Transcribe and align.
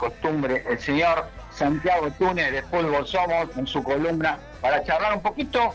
costumbre, 0.00 0.64
el 0.68 0.78
señor 0.78 1.26
Santiago 1.52 2.10
Túnez 2.18 2.50
de 2.52 2.62
Fútbol 2.62 3.06
Somos 3.06 3.56
en 3.56 3.66
su 3.66 3.84
columna 3.84 4.38
para 4.62 4.82
charlar 4.82 5.14
un 5.14 5.22
poquito, 5.22 5.74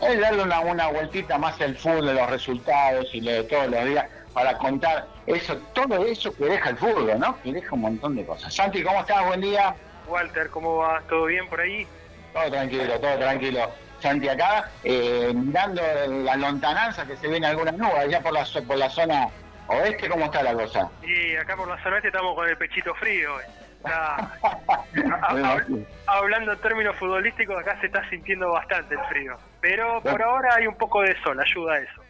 es 0.00 0.20
darle 0.20 0.42
una, 0.42 0.60
una 0.60 0.88
vueltita 0.88 1.38
más 1.38 1.60
al 1.60 1.76
fútbol, 1.76 2.14
los 2.14 2.30
resultados 2.30 3.06
y 3.12 3.20
lo 3.20 3.30
de 3.30 3.44
todos 3.44 3.68
los 3.68 3.84
días, 3.84 4.06
para 4.32 4.56
contar 4.56 5.06
eso, 5.26 5.56
todo 5.74 6.04
eso 6.04 6.34
que 6.34 6.44
deja 6.46 6.70
el 6.70 6.76
fútbol, 6.78 7.18
¿no? 7.18 7.40
Que 7.42 7.52
deja 7.52 7.74
un 7.74 7.82
montón 7.82 8.16
de 8.16 8.24
cosas. 8.24 8.54
Santi, 8.54 8.82
¿cómo 8.82 9.00
estás? 9.00 9.26
Buen 9.26 9.40
día. 9.40 9.74
Walter, 10.08 10.48
¿cómo 10.50 10.76
va? 10.76 11.02
¿Todo 11.08 11.26
bien 11.26 11.48
por 11.48 11.60
ahí? 11.60 11.86
Todo 12.32 12.50
tranquilo, 12.50 12.98
todo 13.00 13.18
tranquilo. 13.18 13.70
Santi 14.00 14.28
acá, 14.28 14.70
eh, 14.84 15.32
mirando 15.34 15.82
la 16.06 16.36
lontananza 16.36 17.04
que 17.04 17.16
se 17.16 17.28
ve 17.28 17.38
en 17.38 17.44
algunas 17.44 17.76
nubes, 17.76 17.98
allá 17.98 18.20
por 18.20 18.32
la, 18.32 18.46
por 18.66 18.76
la 18.76 18.88
zona 18.88 19.28
oeste, 19.68 20.08
¿cómo 20.08 20.26
está 20.26 20.42
la 20.42 20.54
cosa? 20.54 20.90
Y 21.02 21.36
acá 21.36 21.56
por 21.56 21.68
la 21.68 21.82
zona 21.82 21.94
oeste 21.94 22.08
estamos 22.08 22.34
con 22.34 22.48
el 22.48 22.56
pechito 22.56 22.94
frío. 22.94 23.36
hablando 26.06 26.52
en 26.52 26.58
términos 26.58 26.96
futbolísticos, 26.96 27.56
acá 27.58 27.78
se 27.80 27.86
está 27.86 28.08
sintiendo 28.10 28.50
bastante 28.50 28.94
el 28.94 29.00
frío. 29.08 29.36
Pero 29.60 30.02
por 30.02 30.20
ahora 30.20 30.56
hay 30.56 30.66
un 30.66 30.76
poco 30.76 31.02
de 31.02 31.16
sol, 31.22 31.40
ayuda 31.40 31.74
a 31.74 31.78
eso. 31.78 32.02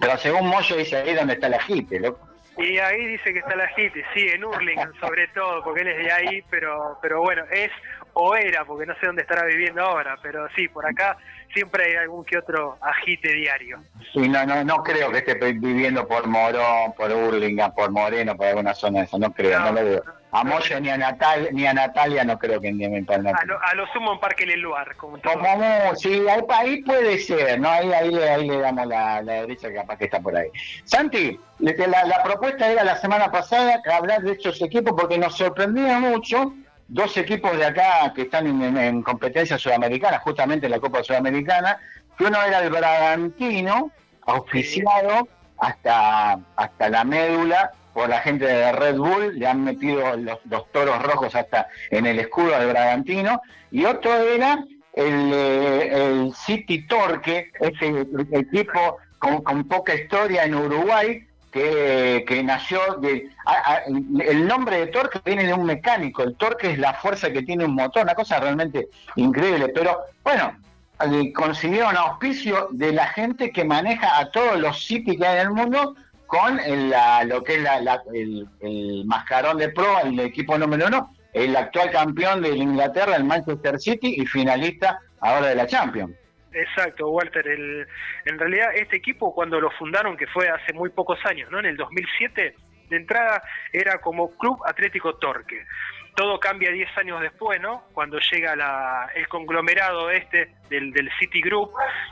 Pero 0.00 0.16
según 0.18 0.48
Moyo 0.48 0.76
dice 0.76 0.96
ahí 0.96 1.14
donde 1.14 1.34
está 1.34 1.48
la 1.48 1.60
jite, 1.60 2.00
loco. 2.00 2.28
Y 2.56 2.78
ahí 2.78 3.06
dice 3.06 3.32
que 3.32 3.38
está 3.38 3.56
la 3.56 3.68
gente, 3.68 4.04
sí, 4.12 4.26
en 4.28 4.44
Hurlingham 4.44 4.92
sobre 5.00 5.28
todo, 5.28 5.62
porque 5.62 5.82
él 5.82 5.88
es 5.88 6.04
de 6.04 6.12
ahí, 6.12 6.44
pero, 6.50 6.98
pero 7.00 7.20
bueno, 7.20 7.44
es 7.50 7.70
o 8.12 8.34
era, 8.34 8.64
porque 8.64 8.86
no 8.86 8.94
sé 8.96 9.06
dónde 9.06 9.22
estará 9.22 9.46
viviendo 9.46 9.82
ahora, 9.82 10.18
pero 10.20 10.48
sí, 10.56 10.68
por 10.68 10.84
acá 10.84 11.16
siempre 11.52 11.84
hay 11.84 11.96
algún 11.96 12.24
que 12.24 12.38
otro 12.38 12.78
agite 12.80 13.32
diario. 13.32 13.82
Sí, 14.12 14.28
no, 14.28 14.44
no, 14.46 14.64
no 14.64 14.82
creo 14.82 15.10
que 15.10 15.18
esté 15.18 15.34
viviendo 15.34 16.06
por 16.06 16.26
Morón, 16.26 16.92
por 16.96 17.12
Hurlingham, 17.12 17.74
por 17.74 17.90
Moreno, 17.90 18.36
por 18.36 18.46
alguna 18.46 18.74
zona 18.74 19.00
de 19.00 19.04
eso, 19.06 19.18
no 19.18 19.32
creo, 19.32 19.60
no, 19.60 19.72
lo 19.72 19.84
veo. 19.84 20.04
A 20.32 20.44
Moyo 20.44 20.78
ni 20.78 20.88
a 20.90 20.96
Natalia, 20.96 21.50
ni 21.52 21.66
a 21.66 21.74
Natalia 21.74 22.22
no 22.22 22.38
creo 22.38 22.60
que 22.60 22.68
eventualmente. 22.68 23.42
A 23.42 23.44
lo, 23.46 23.60
a 23.60 23.74
lo 23.74 23.86
sumo 23.88 24.12
en 24.12 24.20
Parque 24.20 24.46
Leluar, 24.46 24.94
como. 24.96 25.20
Como, 25.20 25.96
sí, 25.96 26.22
ahí, 26.50 26.82
puede 26.82 27.18
ser, 27.18 27.58
¿no? 27.58 27.68
Ahí, 27.68 27.92
ahí, 27.92 28.14
ahí 28.16 28.48
le 28.48 28.58
damos 28.58 28.86
la, 28.86 29.22
la 29.22 29.32
derecha, 29.32 29.72
capaz 29.72 29.96
que 29.96 30.04
está 30.04 30.20
por 30.20 30.36
ahí. 30.36 30.48
Santi, 30.84 31.38
la, 31.58 32.04
la 32.04 32.22
propuesta 32.22 32.70
era 32.70 32.84
la 32.84 32.96
semana 32.96 33.30
pasada 33.32 33.82
hablar 33.92 34.22
de 34.22 34.32
estos 34.32 34.62
equipos 34.62 34.94
porque 34.96 35.18
nos 35.18 35.36
sorprendía 35.36 35.98
mucho 35.98 36.54
dos 36.90 37.16
equipos 37.16 37.56
de 37.56 37.64
acá 37.64 38.12
que 38.14 38.22
están 38.22 38.46
en, 38.62 39.02
competencia 39.02 39.56
sudamericana, 39.56 40.18
justamente 40.18 40.66
en 40.66 40.72
la 40.72 40.80
Copa 40.80 41.02
Sudamericana, 41.02 41.78
que 42.18 42.24
uno 42.24 42.42
era 42.42 42.62
el 42.62 42.70
Bragantino, 42.70 43.90
auspiciado 44.26 45.28
hasta, 45.58 46.38
hasta 46.56 46.88
la 46.88 47.04
médula 47.04 47.70
por 47.94 48.08
la 48.08 48.20
gente 48.20 48.44
de 48.44 48.72
Red 48.72 48.96
Bull, 48.96 49.38
le 49.38 49.46
han 49.46 49.64
metido 49.64 50.16
los, 50.16 50.38
toros 50.72 51.02
rojos 51.02 51.34
hasta 51.34 51.68
en 51.90 52.06
el 52.06 52.18
escudo 52.18 52.58
del 52.58 52.68
Bragantino, 52.68 53.40
y 53.70 53.84
otro 53.84 54.12
era 54.16 54.64
el, 54.94 55.30
eh, 55.32 56.30
City 56.34 56.86
Torque, 56.88 57.52
ese 57.60 58.06
equipo 58.32 58.98
con, 59.18 59.42
con 59.42 59.68
poca 59.68 59.94
historia 59.94 60.44
en 60.44 60.56
Uruguay, 60.56 61.24
que, 61.50 62.42
nació 62.44 62.80
de... 63.00 63.30
el 64.24 64.46
nombre 64.46 64.78
de 64.78 64.86
torque 64.88 65.20
viene 65.24 65.46
de 65.46 65.54
un 65.54 65.64
mecánico, 65.64 66.22
el 66.22 66.36
torque 66.36 66.70
es 66.70 66.78
la 66.78 66.94
fuerza 66.94 67.32
que 67.32 67.42
tiene 67.42 67.64
un 67.64 67.74
motor, 67.74 68.04
una 68.04 68.14
cosa 68.14 68.38
realmente 68.38 68.88
increíble, 69.16 69.68
pero 69.68 69.98
bueno, 70.22 70.56
consiguió 71.34 71.88
un 71.88 71.96
auspicio 71.96 72.68
de 72.70 72.92
la 72.92 73.06
gente 73.08 73.50
que 73.50 73.64
maneja 73.64 74.18
a 74.18 74.30
todos 74.30 74.58
los 74.60 74.84
City 74.84 75.16
que 75.16 75.26
hay 75.26 75.40
en 75.40 75.48
el 75.48 75.50
mundo 75.50 75.96
con 76.26 76.56
lo 76.56 77.42
que 77.42 77.54
es 77.56 77.68
el, 78.14 78.48
el, 78.60 79.04
mascarón 79.04 79.58
de 79.58 79.70
pro, 79.70 79.98
el 80.04 80.20
equipo 80.20 80.56
número 80.56 80.86
uno, 80.86 81.12
el 81.32 81.56
actual 81.56 81.90
campeón 81.90 82.42
de 82.42 82.50
Inglaterra, 82.50 83.16
el 83.16 83.24
Manchester 83.24 83.80
City, 83.80 84.14
y 84.16 84.26
finalista 84.26 85.00
ahora 85.20 85.48
de 85.48 85.56
la 85.56 85.66
Champions. 85.66 86.14
Exacto, 86.52 87.08
Walter. 87.10 87.46
El, 87.46 87.86
en 88.24 88.38
realidad, 88.38 88.70
este 88.74 88.96
equipo, 88.96 89.34
cuando 89.34 89.60
lo 89.60 89.70
fundaron, 89.72 90.16
que 90.16 90.26
fue 90.26 90.48
hace 90.48 90.72
muy 90.72 90.90
pocos 90.90 91.18
años, 91.24 91.50
¿no? 91.50 91.60
En 91.60 91.66
el 91.66 91.76
2007, 91.76 92.54
de 92.88 92.96
entrada 92.96 93.42
era 93.72 93.98
como 93.98 94.36
Club 94.36 94.60
Atlético 94.66 95.14
Torque. 95.16 95.64
Todo 96.16 96.40
cambia 96.40 96.72
10 96.72 96.98
años 96.98 97.20
después, 97.20 97.60
¿no? 97.60 97.84
Cuando 97.92 98.18
llega 98.18 98.56
la, 98.56 99.08
el 99.14 99.28
conglomerado 99.28 100.10
este 100.10 100.52
del, 100.68 100.92
del 100.92 101.08
City 101.20 101.40
Group, 101.40 101.70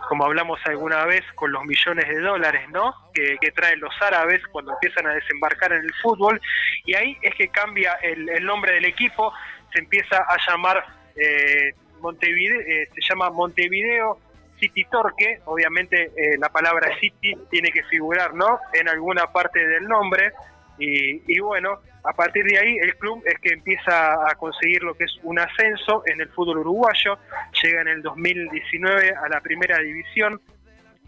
como 0.08 0.24
hablamos 0.24 0.60
alguna 0.66 1.04
vez, 1.04 1.24
con 1.34 1.50
los 1.50 1.64
millones 1.64 2.08
de 2.08 2.20
dólares, 2.20 2.68
¿no? 2.70 2.94
Que, 3.12 3.36
traen 3.50 3.80
los 3.80 3.92
árabes 4.00 4.40
cuando 4.52 4.72
empiezan 4.72 5.08
a 5.08 5.14
desembarcar 5.14 5.72
en 5.72 5.82
el 5.82 5.92
fútbol. 6.00 6.40
Y 6.84 6.94
ahí 6.94 7.18
es 7.22 7.34
que 7.34 7.48
cambia 7.48 7.94
el, 8.02 8.28
el 8.28 8.44
nombre 8.44 8.72
del 8.74 8.84
equipo, 8.84 9.32
se 9.72 9.80
empieza 9.80 10.18
a 10.18 10.36
llamar 10.48 10.84
eh, 11.16 11.74
eh, 12.00 12.88
se 12.94 13.08
llama 13.08 13.30
Montevideo 13.30 14.18
City 14.58 14.84
Torque, 14.90 15.40
obviamente 15.44 16.12
eh, 16.16 16.36
la 16.38 16.48
palabra 16.48 16.88
City 17.00 17.34
tiene 17.50 17.70
que 17.70 17.82
figurar 17.84 18.34
¿no? 18.34 18.58
en 18.72 18.88
alguna 18.88 19.26
parte 19.26 19.66
del 19.66 19.86
nombre 19.86 20.32
y, 20.78 21.38
bueno, 21.40 21.80
a 22.04 22.12
partir 22.12 22.44
de 22.44 22.58
ahí 22.58 22.78
el 22.78 22.96
club 22.96 23.22
es 23.26 23.38
que 23.40 23.52
empieza 23.52 24.30
a 24.30 24.34
conseguir 24.36 24.82
lo 24.82 24.94
que 24.94 25.04
es 25.04 25.18
un 25.24 25.38
ascenso 25.38 26.02
en 26.06 26.20
el 26.20 26.28
fútbol 26.28 26.58
uruguayo, 26.58 27.18
llega 27.62 27.80
en 27.80 27.88
el 27.88 28.02
2019 28.02 29.14
a 29.14 29.28
la 29.28 29.40
primera 29.40 29.78
división, 29.78 30.40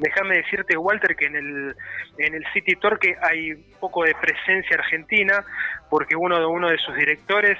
Déjame 0.00 0.38
decirte, 0.38 0.78
Walter, 0.78 1.14
que 1.14 1.26
en 1.26 1.36
el, 1.36 1.76
en 2.16 2.34
el 2.34 2.44
City 2.54 2.74
Torque 2.76 3.16
hay 3.20 3.54
poco 3.78 4.04
de 4.04 4.14
presencia 4.14 4.76
argentina, 4.76 5.44
porque 5.90 6.16
uno 6.16 6.38
de, 6.38 6.46
uno 6.46 6.70
de 6.70 6.78
sus 6.78 6.96
directores, 6.96 7.58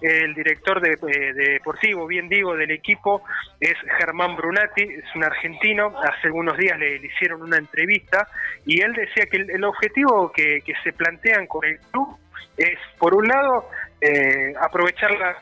el 0.00 0.32
director 0.34 0.80
de, 0.80 0.92
eh, 0.92 1.32
deportivo, 1.34 2.06
bien 2.06 2.30
digo, 2.30 2.56
del 2.56 2.70
equipo, 2.70 3.22
es 3.60 3.74
Germán 3.98 4.36
Brunati, 4.36 4.82
es 4.82 5.04
un 5.14 5.24
argentino. 5.24 5.92
Hace 6.02 6.28
algunos 6.28 6.56
días 6.56 6.78
le, 6.78 6.96
hicieron 6.96 7.42
una 7.42 7.58
entrevista 7.58 8.26
y 8.64 8.80
él 8.80 8.94
decía 8.94 9.26
que 9.26 9.36
el, 9.36 9.64
objetivo 9.64 10.32
que, 10.32 10.62
se 10.82 10.92
plantean 10.94 11.46
con 11.46 11.66
el 11.66 11.78
club 11.90 12.16
es, 12.56 12.78
por 12.98 13.14
un 13.14 13.28
lado, 13.28 13.68
eh, 14.00 14.54
aprovechar 14.60 15.10
las 15.18 15.36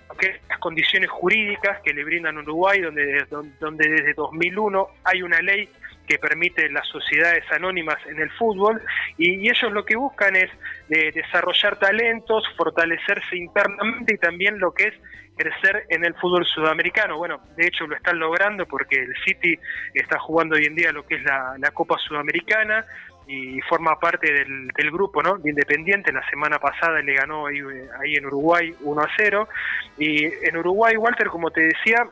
condiciones 0.59 1.09
jurídicas 1.10 1.81
que 1.83 1.94
le 1.94 2.03
brindan 2.03 2.39
Uruguay, 2.39 2.81
donde, 2.81 3.25
donde 3.60 3.89
desde 3.89 4.15
2001 4.15 4.89
hay 5.05 5.22
una 5.22 5.41
ley 5.41 5.69
que 6.10 6.19
permite 6.19 6.69
las 6.71 6.88
sociedades 6.88 7.44
anónimas 7.53 8.04
en 8.06 8.19
el 8.19 8.31
fútbol 8.32 8.82
y, 9.16 9.48
ellos 9.48 9.71
lo 9.71 9.84
que 9.84 9.94
buscan 9.94 10.34
es 10.34 10.50
de 10.88 11.12
desarrollar 11.12 11.78
talentos, 11.78 12.43
fortalecerse 12.56 13.37
internamente 13.37 14.15
y 14.15 14.19
también 14.19 14.59
lo 14.59 14.72
que 14.72 14.88
es 14.88 14.94
crecer 15.37 15.87
en 15.88 16.04
el 16.04 16.15
fútbol 16.15 16.44
sudamericano. 16.47 17.16
Bueno, 17.16 17.41
de 17.56 17.69
hecho 17.69 17.87
lo 17.87 17.94
están 17.94 18.19
logrando 18.19 18.66
porque 18.66 18.97
el 18.97 19.15
City 19.25 19.56
está 19.94 20.19
jugando 20.19 20.56
hoy 20.56 20.65
en 20.65 20.75
día 20.75 20.91
lo 20.91 21.06
que 21.06 21.15
es 21.15 21.22
la, 21.22 21.71
Copa 21.72 21.97
Sudamericana 21.98 22.84
y 23.28 23.60
forma 23.60 23.98
parte 24.00 24.32
del, 24.32 24.91
grupo 24.91 25.22
¿no? 25.22 25.38
de 25.38 25.50
Independiente. 25.50 26.12
La 26.12 26.28
semana 26.28 26.59
pasada 26.59 27.00
le 27.03 27.15
ganó 27.15 27.47
ahí, 27.47 27.60
ahí 28.00 28.15
en 28.16 28.27
Uruguay 28.27 28.75
1 28.81 29.00
a 29.00 29.09
0. 29.16 29.48
Y 29.97 30.25
en 30.25 30.56
Uruguay, 30.56 30.97
Walter, 30.97 31.28
como 31.28 31.50
te 31.53 31.60
decía, 31.60 32.04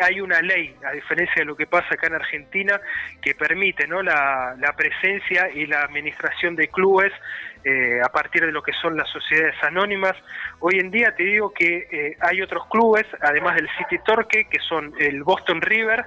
hay 0.00 0.20
una 0.20 0.40
ley, 0.40 0.74
a 0.86 0.92
diferencia 0.92 1.34
de 1.36 1.44
lo 1.44 1.56
que 1.56 1.66
pasa 1.66 1.88
acá 1.94 2.06
en 2.06 2.14
Argentina, 2.14 2.80
que 3.20 3.34
permite 3.34 3.86
¿no? 3.86 4.02
la, 4.02 4.56
presencia 4.76 5.50
y 5.50 5.66
la 5.66 5.82
administración 5.82 6.56
de 6.56 6.68
clubes 6.68 7.12
eh, 7.64 8.00
a 8.02 8.08
partir 8.08 8.44
de 8.44 8.52
lo 8.52 8.62
que 8.62 8.72
son 8.72 8.96
las 8.96 9.08
sociedades 9.10 9.54
anónimas. 9.62 10.14
Hoy 10.60 10.78
en 10.78 10.90
día 10.90 11.14
te 11.16 11.22
digo 11.22 11.52
que 11.52 11.88
eh, 11.90 12.16
hay 12.20 12.42
otros 12.42 12.66
clubes, 12.68 13.06
además 13.20 13.56
del 13.56 13.68
City 13.78 13.98
Torque, 14.04 14.46
que 14.50 14.58
son 14.60 14.92
el 14.98 15.22
Boston 15.22 15.60
River, 15.60 16.04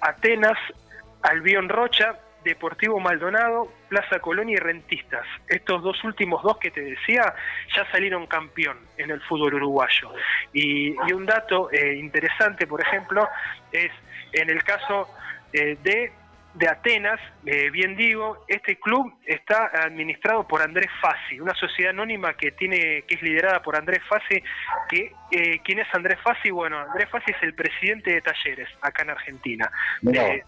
Atenas, 0.00 0.58
Albion 1.22 1.68
Rocha, 1.68 2.16
Deportivo 2.44 2.98
Maldonado, 2.98 3.72
Plaza 3.88 4.18
Colonia 4.18 4.56
y 4.56 4.60
Rentistas. 4.60 5.26
Estos 5.48 5.82
dos 5.82 6.02
últimos 6.04 6.42
dos 6.42 6.58
que 6.58 6.70
te 6.70 6.80
decía 6.80 7.34
ya 7.74 7.90
salieron 7.90 8.26
campeón 8.26 8.78
en 8.96 9.10
el 9.10 9.20
fútbol 9.22 9.54
uruguayo. 9.54 10.12
Y, 10.52 10.92
un 11.12 11.26
dato 11.26 11.70
eh, 11.70 11.94
interesante, 11.96 12.66
por 12.66 12.80
ejemplo, 12.80 13.28
es 13.70 13.90
en 14.32 14.48
el 14.50 14.62
caso 14.64 15.08
eh, 15.52 15.76
de, 15.82 16.10
de 16.54 16.68
Atenas, 16.68 17.20
eh, 17.44 17.70
bien 17.70 17.96
digo, 17.96 18.44
este 18.48 18.76
club 18.76 19.12
está 19.26 19.70
administrado 19.74 20.48
por 20.48 20.62
Andrés 20.62 20.90
Fassi, 21.00 21.38
una 21.38 21.54
sociedad 21.54 21.90
anónima 21.90 22.34
que 22.34 22.52
tiene 22.52 23.02
que 23.06 23.16
es 23.16 23.22
liderada 23.22 23.62
por 23.62 23.76
Andrés 23.76 24.00
Fassi. 24.08 24.42
Que, 24.88 25.12
¿Quién 25.62 25.80
es 25.80 25.88
Andrés 25.94 26.18
Fassi? 26.22 26.50
Bueno, 26.50 26.78
Andrés 26.78 27.08
Fassi 27.10 27.32
es 27.32 27.42
el 27.42 27.54
presidente 27.54 28.12
de 28.12 28.22
Talleres 28.22 28.68
acá 28.80 29.02
en 29.02 29.10
Argentina 29.10 29.70
de, 30.00 30.44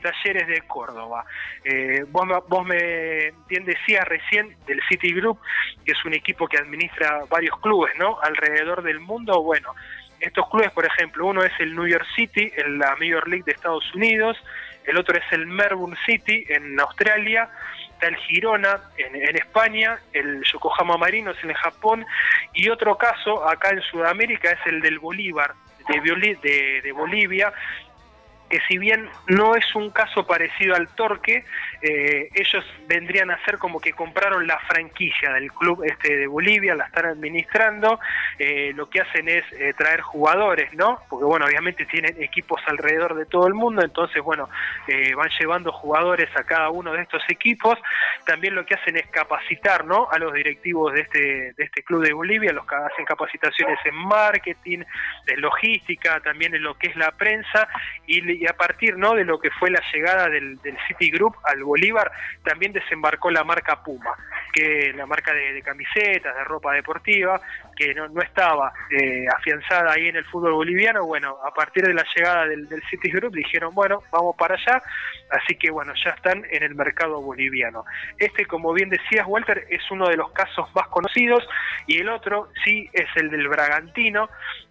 talleres 0.00 0.46
de 0.46 0.60
Córdoba. 0.62 1.24
Eh, 1.64 2.04
vos, 2.08 2.26
vos 2.48 2.66
me 2.66 3.32
bien 3.48 3.64
decías 3.64 4.06
recién 4.06 4.56
del 4.66 4.80
City 4.88 5.12
Group, 5.12 5.38
que 5.84 5.92
es 5.92 6.04
un 6.04 6.14
equipo 6.14 6.46
que 6.46 6.58
administra 6.58 7.24
varios 7.28 7.58
clubes 7.60 7.92
¿no? 7.98 8.18
alrededor 8.22 8.82
del 8.82 9.00
mundo. 9.00 9.42
Bueno, 9.42 9.74
estos 10.20 10.48
clubes, 10.50 10.70
por 10.72 10.84
ejemplo, 10.84 11.26
uno 11.26 11.42
es 11.42 11.52
el 11.58 11.74
New 11.74 11.86
York 11.86 12.06
City 12.14 12.52
en 12.56 12.78
la 12.78 12.94
Major 12.96 13.26
League 13.28 13.44
de 13.44 13.52
Estados 13.52 13.94
Unidos, 13.94 14.36
el 14.84 14.96
otro 14.98 15.16
es 15.16 15.24
el 15.32 15.46
Melbourne 15.46 15.96
City 16.04 16.44
en 16.48 16.78
Australia, 16.80 17.48
está 17.92 18.08
el 18.08 18.16
Girona 18.16 18.80
en, 18.96 19.14
en 19.14 19.36
España, 19.36 19.98
el 20.12 20.42
Yokohama 20.42 20.96
Marinos 20.96 21.36
en 21.42 21.52
Japón 21.54 22.04
y 22.54 22.68
otro 22.68 22.96
caso 22.96 23.46
acá 23.48 23.70
en 23.70 23.82
Sudamérica 23.82 24.50
es 24.50 24.66
el 24.66 24.80
del 24.80 24.98
Bolívar 24.98 25.54
de, 26.42 26.80
de, 26.82 26.92
Bolivia, 26.92 27.52
que 28.50 28.58
si 28.68 28.76
bien 28.76 29.08
no 29.28 29.54
es 29.54 29.74
un 29.74 29.90
caso 29.90 30.26
parecido 30.26 30.74
al 30.74 30.88
Torque, 30.88 31.44
eh, 31.82 32.28
ellos 32.34 32.64
vendrían 32.86 33.30
a 33.30 33.44
ser 33.44 33.58
como 33.58 33.80
que 33.80 33.92
compraron 33.92 34.46
la 34.46 34.58
franquicia 34.60 35.32
del 35.32 35.52
club 35.52 35.84
este 35.84 36.16
de 36.16 36.26
Bolivia, 36.26 36.74
la 36.74 36.84
están 36.84 37.06
administrando, 37.06 38.00
eh, 38.38 38.72
lo 38.74 38.88
que 38.88 39.00
hacen 39.00 39.28
es 39.28 39.44
eh, 39.52 39.74
traer 39.76 40.00
jugadores, 40.00 40.72
¿no? 40.74 41.00
Porque 41.08 41.24
bueno, 41.24 41.46
obviamente 41.46 41.86
tienen 41.86 42.22
equipos 42.22 42.60
alrededor 42.66 43.14
de 43.14 43.26
todo 43.26 43.46
el 43.46 43.54
mundo, 43.54 43.82
entonces 43.82 44.22
bueno, 44.22 44.48
van 45.16 45.30
llevando 45.38 45.72
jugadores 45.72 46.28
a 46.36 46.44
cada 46.44 46.70
uno 46.70 46.92
de 46.92 47.02
estos 47.02 47.22
equipos, 47.28 47.78
también 48.26 48.54
lo 48.54 48.64
que 48.64 48.74
hacen 48.74 48.96
es 48.96 49.06
capacitar, 49.08 49.84
¿no? 49.84 50.08
A 50.10 50.18
los 50.18 50.32
directivos 50.32 50.92
de 50.92 51.02
este, 51.02 51.52
de 51.56 51.64
este 51.64 51.82
club 51.82 52.04
de 52.04 52.12
Bolivia, 52.12 52.52
los 52.52 52.66
que 52.66 52.74
hacen 52.74 53.04
capacitaciones 53.04 53.78
en 53.84 53.94
marketing, 53.94 54.80
en 55.26 55.40
logística, 55.40 56.20
también 56.20 56.54
en 56.54 56.62
lo 56.62 56.76
que 56.76 56.88
es 56.88 56.96
la 56.96 57.12
prensa, 57.12 57.68
y 58.06 58.20
y 58.30 58.46
a 58.46 58.54
partir 58.54 58.96
¿no? 58.96 59.14
de 59.14 59.24
lo 59.24 59.38
que 59.38 59.50
fue 59.50 59.70
la 59.70 59.82
llegada 59.92 60.28
del, 60.28 60.56
del 60.62 60.76
Citigroup 60.88 61.34
al 61.44 61.62
Bolívar, 61.70 62.10
también 62.42 62.72
desembarcó 62.72 63.30
la 63.30 63.44
marca 63.44 63.80
Puma, 63.82 64.12
que 64.52 64.92
la 64.92 65.06
marca 65.06 65.32
de, 65.32 65.62
camisetas, 65.62 66.34
de 66.34 66.44
ropa 66.44 66.72
deportiva, 66.72 67.40
que 67.76 67.94
no, 67.94 68.06
estaba 68.20 68.72
eh, 68.90 69.24
afianzada 69.28 69.92
ahí 69.92 70.08
en 70.08 70.16
el 70.16 70.24
fútbol 70.24 70.54
boliviano. 70.54 71.06
Bueno, 71.06 71.38
a 71.44 71.54
partir 71.54 71.86
de 71.86 71.94
la 71.94 72.04
llegada 72.14 72.46
del, 72.46 72.68
del 72.68 72.82
Citigroup 72.90 73.32
dijeron, 73.32 73.72
bueno, 73.72 74.02
vamos 74.10 74.34
para 74.36 74.56
allá, 74.56 74.82
así 75.30 75.54
que 75.54 75.70
bueno, 75.70 75.92
ya 76.04 76.10
están 76.10 76.44
en 76.50 76.62
el 76.64 76.74
mercado 76.74 77.20
boliviano. 77.22 77.84
Este, 78.18 78.46
como 78.46 78.72
bien 78.72 78.90
decías, 78.90 79.26
Walter, 79.28 79.66
es 79.70 79.88
uno 79.90 80.08
de 80.08 80.16
los 80.16 80.32
casos 80.32 80.68
más 80.74 80.88
conocidos 80.88 81.46
y 81.86 81.98
el 81.98 82.08
otro 82.08 82.48
sí 82.64 82.90
es 82.92 83.06
el 83.14 83.30
del 83.30 83.46
Bragantino, 83.46 84.28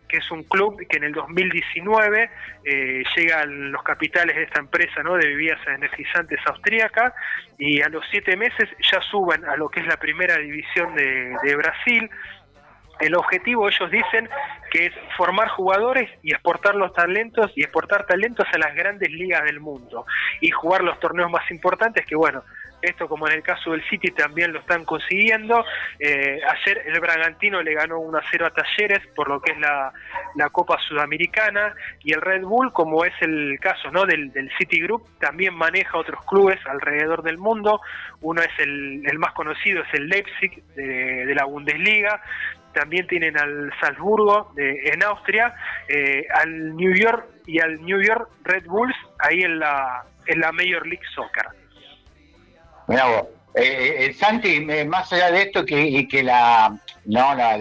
que 0.09 0.17
es 0.17 0.31
un 0.31 0.43
club 0.43 0.81
que 0.89 0.97
en 0.97 1.03
el 1.05 1.13
2019 1.13 2.29
eh, 2.65 3.03
llega 3.15 3.41
a 3.41 3.45
los 3.45 3.83
capitales 3.83 4.35
de 4.35 4.43
esta 4.43 4.59
empresa 4.59 5.03
¿no? 5.03 5.15
de 5.15 5.27
bebidas 5.27 5.59
energizantes 5.67 6.39
austríaca 6.47 7.13
y 7.57 7.81
a 7.81 7.89
los 7.89 8.03
siete 8.09 8.35
meses 8.35 8.67
ya 8.91 8.99
suben 9.01 9.45
a 9.45 9.55
lo 9.55 9.69
que 9.69 9.81
es 9.81 9.87
la 9.87 9.97
primera 9.97 10.37
división 10.37 10.95
de, 10.95 11.35
de 11.43 11.55
Brasil. 11.55 12.09
El 12.99 13.15
objetivo, 13.15 13.69
ellos 13.69 13.89
dicen, 13.91 14.27
que 14.69 14.87
es 14.87 14.93
formar 15.15 15.47
jugadores 15.49 16.09
y 16.21 16.31
exportar 16.31 16.75
los 16.75 16.93
talentos 16.93 17.51
y 17.55 17.61
exportar 17.61 18.05
talentos 18.05 18.45
a 18.51 18.57
las 18.57 18.75
grandes 18.75 19.09
ligas 19.11 19.43
del 19.45 19.59
mundo 19.59 20.05
y 20.41 20.49
jugar 20.51 20.83
los 20.83 20.99
torneos 20.99 21.31
más 21.31 21.49
importantes 21.49 22.05
que, 22.05 22.15
bueno, 22.15 22.43
esto 22.81 23.07
como 23.07 23.27
en 23.27 23.33
el 23.33 23.43
caso 23.43 23.71
del 23.71 23.83
City 23.89 24.11
también 24.11 24.53
lo 24.53 24.59
están 24.59 24.85
consiguiendo. 24.85 25.63
Eh, 25.99 26.39
ayer 26.47 26.83
el 26.85 26.99
Bragantino 26.99 27.61
le 27.61 27.73
ganó 27.73 27.99
1 27.99 28.17
a 28.17 28.23
0 28.31 28.45
a 28.45 28.49
Talleres 28.51 29.05
por 29.15 29.29
lo 29.29 29.41
que 29.41 29.51
es 29.53 29.59
la, 29.59 29.91
Copa 30.51 30.77
Sudamericana 30.87 31.75
y 32.03 32.13
el 32.13 32.21
Red 32.21 32.41
Bull, 32.41 32.73
como 32.73 33.05
es 33.05 33.13
el 33.21 33.59
caso 33.61 33.91
¿no? 33.91 34.05
del, 34.05 34.31
del 34.31 34.49
City 34.57 34.81
Group, 34.81 35.03
también 35.19 35.53
maneja 35.53 35.97
otros 35.97 36.25
clubes 36.25 36.59
alrededor 36.65 37.23
del 37.23 37.37
mundo. 37.37 37.81
Uno 38.21 38.41
es 38.41 38.51
el, 38.59 39.03
el 39.05 39.19
más 39.19 39.33
conocido, 39.33 39.83
es 39.83 39.93
el 39.93 40.07
Leipzig 40.07 40.63
de, 40.75 41.33
la 41.35 41.45
Bundesliga. 41.45 42.21
También 42.73 43.07
tienen 43.07 43.37
al 43.37 43.71
Salzburgo 43.79 44.51
de, 44.55 44.91
en 44.93 45.03
Austria, 45.03 45.53
eh, 45.87 46.25
al 46.33 46.75
New 46.75 46.93
York 46.93 47.25
y 47.45 47.59
al 47.59 47.83
New 47.83 48.01
York 48.01 48.29
Red 48.43 48.65
Bulls 48.65 48.95
ahí 49.19 49.41
en 49.41 49.59
la, 49.59 50.03
en 50.27 50.39
la 50.39 50.51
Major 50.51 50.85
League 50.85 51.05
Soccer. 51.13 51.58
Mira 52.89 53.05
vos, 53.05 53.27
eh, 53.53 53.61
eh, 53.63 54.05
eh 54.07 54.13
Santi, 54.13 54.61
más 54.87 55.13
allá 55.13 55.29
de 55.29 55.43
esto 55.43 55.63
que, 55.63 56.07
que 56.07 56.23
la, 56.23 56.75
no, 57.05 57.35
la, 57.35 57.55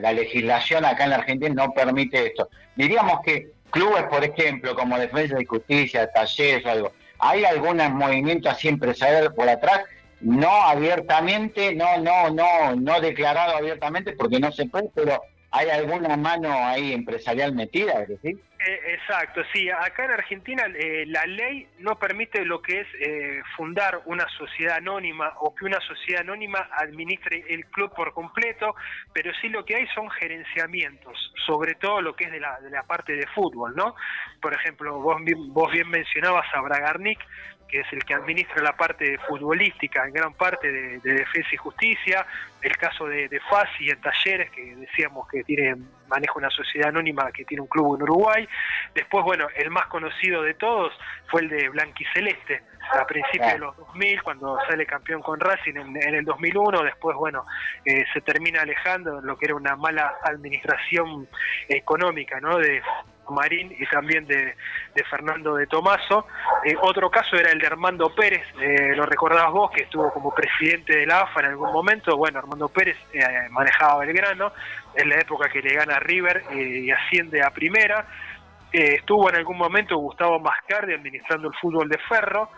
la, 0.00 0.12
legislación 0.12 0.84
acá 0.84 1.02
en 1.02 1.10
la 1.10 1.16
Argentina 1.16 1.52
no 1.52 1.72
permite 1.72 2.28
esto, 2.28 2.48
diríamos 2.76 3.18
que 3.24 3.50
clubes, 3.70 4.04
por 4.04 4.22
ejemplo, 4.22 4.76
como 4.76 4.96
Defensa 4.96 5.40
y 5.40 5.44
Justicia, 5.44 6.08
Talleres 6.12 6.64
algo, 6.66 6.92
¿hay 7.18 7.44
algún 7.44 7.78
movimiento 7.94 8.48
así 8.48 8.68
empresarial 8.68 9.34
por 9.34 9.48
atrás? 9.48 9.80
No 10.20 10.52
abiertamente, 10.62 11.74
no, 11.74 11.98
no, 11.98 12.30
no, 12.30 12.76
no 12.76 13.00
declarado 13.00 13.56
abiertamente 13.56 14.12
porque 14.12 14.38
no 14.38 14.52
se 14.52 14.66
puede, 14.66 14.88
pero 14.94 15.20
¿hay 15.50 15.68
alguna 15.70 16.16
mano 16.16 16.48
ahí 16.52 16.92
empresarial 16.92 17.54
metida? 17.54 18.06
Eh, 18.22 18.80
exacto, 18.88 19.42
sí. 19.52 19.70
Acá 19.70 20.04
en 20.04 20.10
Argentina 20.10 20.64
eh, 20.74 21.04
la 21.06 21.24
ley 21.24 21.66
no 21.78 21.98
permite 21.98 22.44
lo 22.44 22.60
que 22.60 22.80
es 22.80 22.86
eh, 23.00 23.40
fundar 23.56 24.02
una 24.04 24.26
sociedad 24.36 24.76
anónima 24.76 25.32
o 25.40 25.54
que 25.54 25.64
una 25.64 25.80
sociedad 25.80 26.20
anónima 26.20 26.68
administre 26.76 27.44
el 27.48 27.66
club 27.66 27.92
por 27.94 28.12
completo, 28.12 28.74
pero 29.12 29.32
sí 29.40 29.48
lo 29.48 29.64
que 29.64 29.76
hay 29.76 29.86
son 29.94 30.10
gerenciamientos, 30.10 31.32
sobre 31.46 31.74
todo 31.74 32.02
lo 32.02 32.14
que 32.14 32.24
es 32.24 32.32
de 32.32 32.40
la, 32.40 32.60
de 32.60 32.70
la 32.70 32.82
parte 32.82 33.14
de 33.14 33.26
fútbol, 33.28 33.74
¿no? 33.74 33.94
Por 34.42 34.54
ejemplo, 34.54 35.00
vos 35.00 35.72
bien 35.72 35.88
mencionabas 35.88 36.46
a 36.54 36.60
Bragarnik, 36.60 37.18
que 37.70 37.80
es 37.80 37.92
el 37.92 38.04
que 38.04 38.14
administra 38.14 38.62
la 38.62 38.76
parte 38.76 39.18
futbolística 39.28 40.04
en 40.04 40.12
gran 40.12 40.34
parte 40.34 40.70
de, 40.70 40.98
defensa 40.98 41.48
y 41.52 41.56
justicia, 41.56 42.26
el 42.62 42.76
caso 42.76 43.06
de, 43.06 43.28
de 43.28 43.40
Fasi 43.40 43.88
en 43.90 44.00
Talleres, 44.00 44.50
que 44.50 44.76
decíamos 44.76 45.28
que 45.28 45.44
tiene 45.44 45.76
maneja 46.10 46.34
una 46.36 46.50
sociedad 46.50 46.88
anónima 46.88 47.30
que 47.32 47.44
tiene 47.44 47.62
un 47.62 47.68
club 47.68 47.96
en 47.96 48.02
Uruguay, 48.02 48.48
después, 48.94 49.24
bueno, 49.24 49.46
el 49.54 49.70
más 49.70 49.86
conocido 49.86 50.42
de 50.42 50.54
todos 50.54 50.92
fue 51.28 51.42
el 51.42 51.48
de 51.48 51.68
Blanquiceleste, 51.68 52.62
a 52.92 53.06
principios 53.06 53.52
de 53.52 53.58
los 53.58 53.76
2000, 53.76 54.22
cuando 54.22 54.58
sale 54.68 54.84
campeón 54.84 55.22
con 55.22 55.38
Racing 55.38 55.76
en, 55.76 56.14
el 56.14 56.24
2001, 56.24 56.82
después, 56.82 57.16
bueno, 57.16 57.46
eh, 57.84 58.04
se 58.12 58.20
termina 58.20 58.62
alejando 58.62 59.20
lo 59.20 59.38
que 59.38 59.46
era 59.46 59.54
una 59.54 59.76
mala 59.76 60.16
administración 60.24 61.28
económica, 61.68 62.40
¿no? 62.40 62.58
De 62.58 62.82
Marín 63.30 63.74
y 63.78 63.86
también 63.86 64.26
de, 64.26 64.54
Fernando 65.08 65.54
de 65.56 65.66
Tomaso. 65.66 66.26
Eh, 66.64 66.74
otro 66.82 67.10
caso 67.10 67.36
era 67.36 67.50
el 67.50 67.58
de 67.58 67.66
Armando 67.66 68.14
Pérez, 68.14 68.42
eh, 68.60 68.94
lo 68.94 69.06
recordabas 69.06 69.52
vos, 69.52 69.70
que 69.70 69.84
estuvo 69.84 70.12
como 70.12 70.34
presidente 70.34 70.96
de 70.96 71.06
la 71.06 71.22
AFA 71.22 71.40
en 71.40 71.46
algún 71.46 71.72
momento. 71.72 72.16
Bueno, 72.16 72.38
Armando 72.38 72.68
Pérez 72.68 72.96
eh, 73.12 73.24
manejaba 73.50 74.04
Belgrano, 74.04 74.52
en 74.94 75.08
la 75.08 75.16
época 75.16 75.48
que 75.48 75.62
le 75.62 75.74
gana 75.74 75.98
River 75.98 76.44
y 76.52 76.90
asciende 76.90 77.42
a 77.42 77.50
primera. 77.50 78.06
estuvo 78.72 79.28
en 79.30 79.36
algún 79.36 79.56
momento 79.56 79.96
Gustavo 79.96 80.38
Mascardi 80.40 80.94
administrando 80.94 81.48
el 81.48 81.54
fútbol 81.54 81.88
de 81.88 81.98
Ferro, 82.08 82.50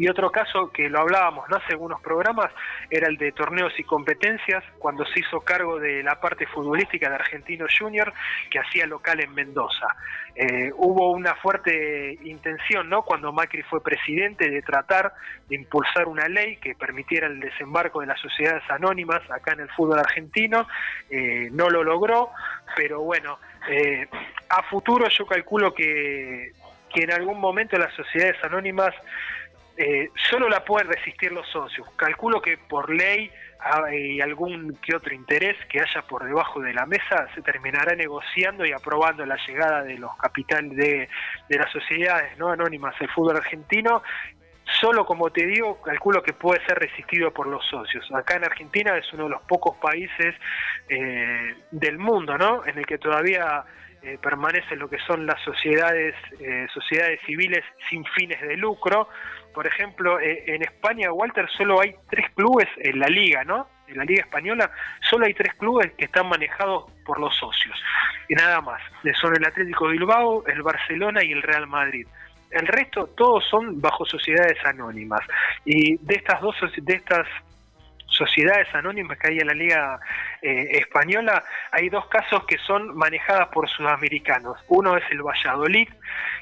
y 0.00 0.08
otro 0.08 0.32
caso 0.32 0.72
que 0.72 0.88
lo 0.88 1.00
hablábamos 1.00 1.46
¿no? 1.50 1.58
hace 1.58 1.74
algunos 1.74 2.00
programas 2.00 2.50
era 2.88 3.06
el 3.06 3.18
de 3.18 3.32
torneos 3.32 3.78
y 3.78 3.84
competencias, 3.84 4.64
cuando 4.78 5.04
se 5.04 5.20
hizo 5.20 5.42
cargo 5.42 5.78
de 5.78 6.02
la 6.02 6.18
parte 6.18 6.46
futbolística 6.46 7.10
de 7.10 7.16
Argentino 7.16 7.66
Junior, 7.78 8.10
que 8.50 8.60
hacía 8.60 8.86
local 8.86 9.20
en 9.20 9.34
Mendoza. 9.34 9.88
Eh, 10.34 10.72
hubo 10.74 11.12
una 11.12 11.34
fuerte 11.34 12.18
intención, 12.24 12.88
¿no? 12.88 13.02
cuando 13.02 13.30
Macri 13.30 13.62
fue 13.64 13.82
presidente, 13.82 14.48
de 14.48 14.62
tratar 14.62 15.12
de 15.50 15.56
impulsar 15.56 16.08
una 16.08 16.28
ley 16.28 16.56
que 16.56 16.74
permitiera 16.74 17.26
el 17.26 17.38
desembarco 17.38 18.00
de 18.00 18.06
las 18.06 18.18
sociedades 18.20 18.62
anónimas 18.70 19.20
acá 19.30 19.52
en 19.52 19.60
el 19.60 19.68
fútbol 19.68 19.98
argentino. 19.98 20.66
Eh, 21.10 21.50
no 21.52 21.68
lo 21.68 21.84
logró, 21.84 22.30
pero 22.74 23.02
bueno, 23.02 23.38
eh, 23.68 24.08
a 24.48 24.62
futuro 24.62 25.06
yo 25.10 25.26
calculo 25.26 25.74
que, 25.74 26.54
que 26.94 27.02
en 27.02 27.12
algún 27.12 27.38
momento 27.38 27.76
las 27.76 27.92
sociedades 27.92 28.42
anónimas 28.42 28.94
eh, 29.82 30.10
solo 30.28 30.46
la 30.50 30.62
pueden 30.62 30.88
resistir 30.88 31.32
los 31.32 31.48
socios. 31.48 31.88
Calculo 31.96 32.42
que 32.42 32.58
por 32.58 32.94
ley 32.94 33.30
hay 33.58 34.20
algún 34.20 34.76
que 34.82 34.94
otro 34.94 35.14
interés 35.14 35.56
que 35.70 35.80
haya 35.80 36.02
por 36.02 36.22
debajo 36.22 36.60
de 36.60 36.74
la 36.74 36.84
mesa 36.84 37.28
se 37.34 37.40
terminará 37.40 37.94
negociando 37.94 38.66
y 38.66 38.72
aprobando 38.72 39.24
la 39.24 39.38
llegada 39.46 39.82
de 39.82 39.96
los 39.96 40.14
capitales 40.18 40.76
de, 40.76 41.08
las 41.48 41.72
sociedades 41.72 42.36
no 42.36 42.50
anónimas 42.50 42.94
del 42.98 43.08
fútbol 43.08 43.38
argentino 43.38 44.02
solo 44.82 45.06
como 45.06 45.30
te 45.30 45.46
digo, 45.46 45.80
calculo 45.80 46.22
que 46.22 46.34
puede 46.34 46.62
ser 46.66 46.78
resistido 46.78 47.32
por 47.32 47.46
los 47.46 47.64
socios. 47.64 48.06
Acá 48.12 48.36
en 48.36 48.44
Argentina 48.44 48.94
es 48.98 49.10
uno 49.14 49.24
de 49.24 49.30
los 49.30 49.42
pocos 49.42 49.76
países 49.78 50.34
eh, 50.90 51.54
del 51.70 51.98
mundo, 51.98 52.36
¿no? 52.36 52.66
En 52.66 52.78
el 52.78 52.84
que 52.84 52.98
todavía 52.98 53.64
eh, 54.02 54.18
permanecen 54.20 54.78
lo 54.78 54.90
que 54.90 54.98
son 55.06 55.26
las 55.26 55.40
sociedades, 55.42 56.14
sociedades 56.72 57.18
civiles 57.26 57.64
sin 57.88 58.04
fines 58.04 58.40
de 58.42 58.56
lucro, 58.58 59.08
por 59.54 59.66
ejemplo, 59.66 60.20
eh, 60.20 60.44
en 60.46 60.62
España, 60.62 61.12
Walter, 61.12 61.48
solo 61.56 61.80
hay 61.80 61.94
tres 62.08 62.30
clubes 62.34 62.68
en 62.78 62.98
la 62.98 63.08
liga, 63.08 63.44
¿no? 63.44 63.68
En 63.88 63.98
la 63.98 64.04
liga 64.04 64.22
española 64.22 64.70
solo 65.08 65.26
hay 65.26 65.34
tres 65.34 65.54
clubes 65.54 65.92
que 65.98 66.04
están 66.04 66.28
manejados 66.28 66.90
por 67.04 67.18
los 67.18 67.34
socios. 67.36 67.76
Y 68.28 68.34
nada 68.34 68.60
más. 68.60 68.80
Son 69.20 69.34
el 69.34 69.44
Atlético 69.44 69.88
Bilbao, 69.88 70.46
el 70.46 70.62
Barcelona 70.62 71.24
y 71.24 71.32
el 71.32 71.42
Real 71.42 71.66
Madrid. 71.66 72.06
El 72.50 72.66
resto 72.66 73.06
todos 73.08 73.44
son 73.48 73.80
bajo 73.80 74.04
sociedades 74.04 74.58
anónimas. 74.64 75.20
Y 75.64 75.96
de 75.98 76.14
estas 76.14 76.40
dos 76.40 76.54
de 76.76 76.94
estas 76.94 77.26
sociedades 78.10 78.68
anónimas 78.74 79.18
que 79.18 79.28
hay 79.28 79.38
en 79.38 79.46
la 79.46 79.54
Liga 79.54 80.00
eh, 80.42 80.78
Española, 80.78 81.42
hay 81.70 81.88
dos 81.88 82.06
casos 82.08 82.44
que 82.44 82.58
son 82.58 82.94
manejadas 82.96 83.48
por 83.48 83.68
sudamericanos. 83.68 84.58
Uno 84.68 84.96
es 84.96 85.04
el 85.10 85.22
Valladolid, 85.22 85.88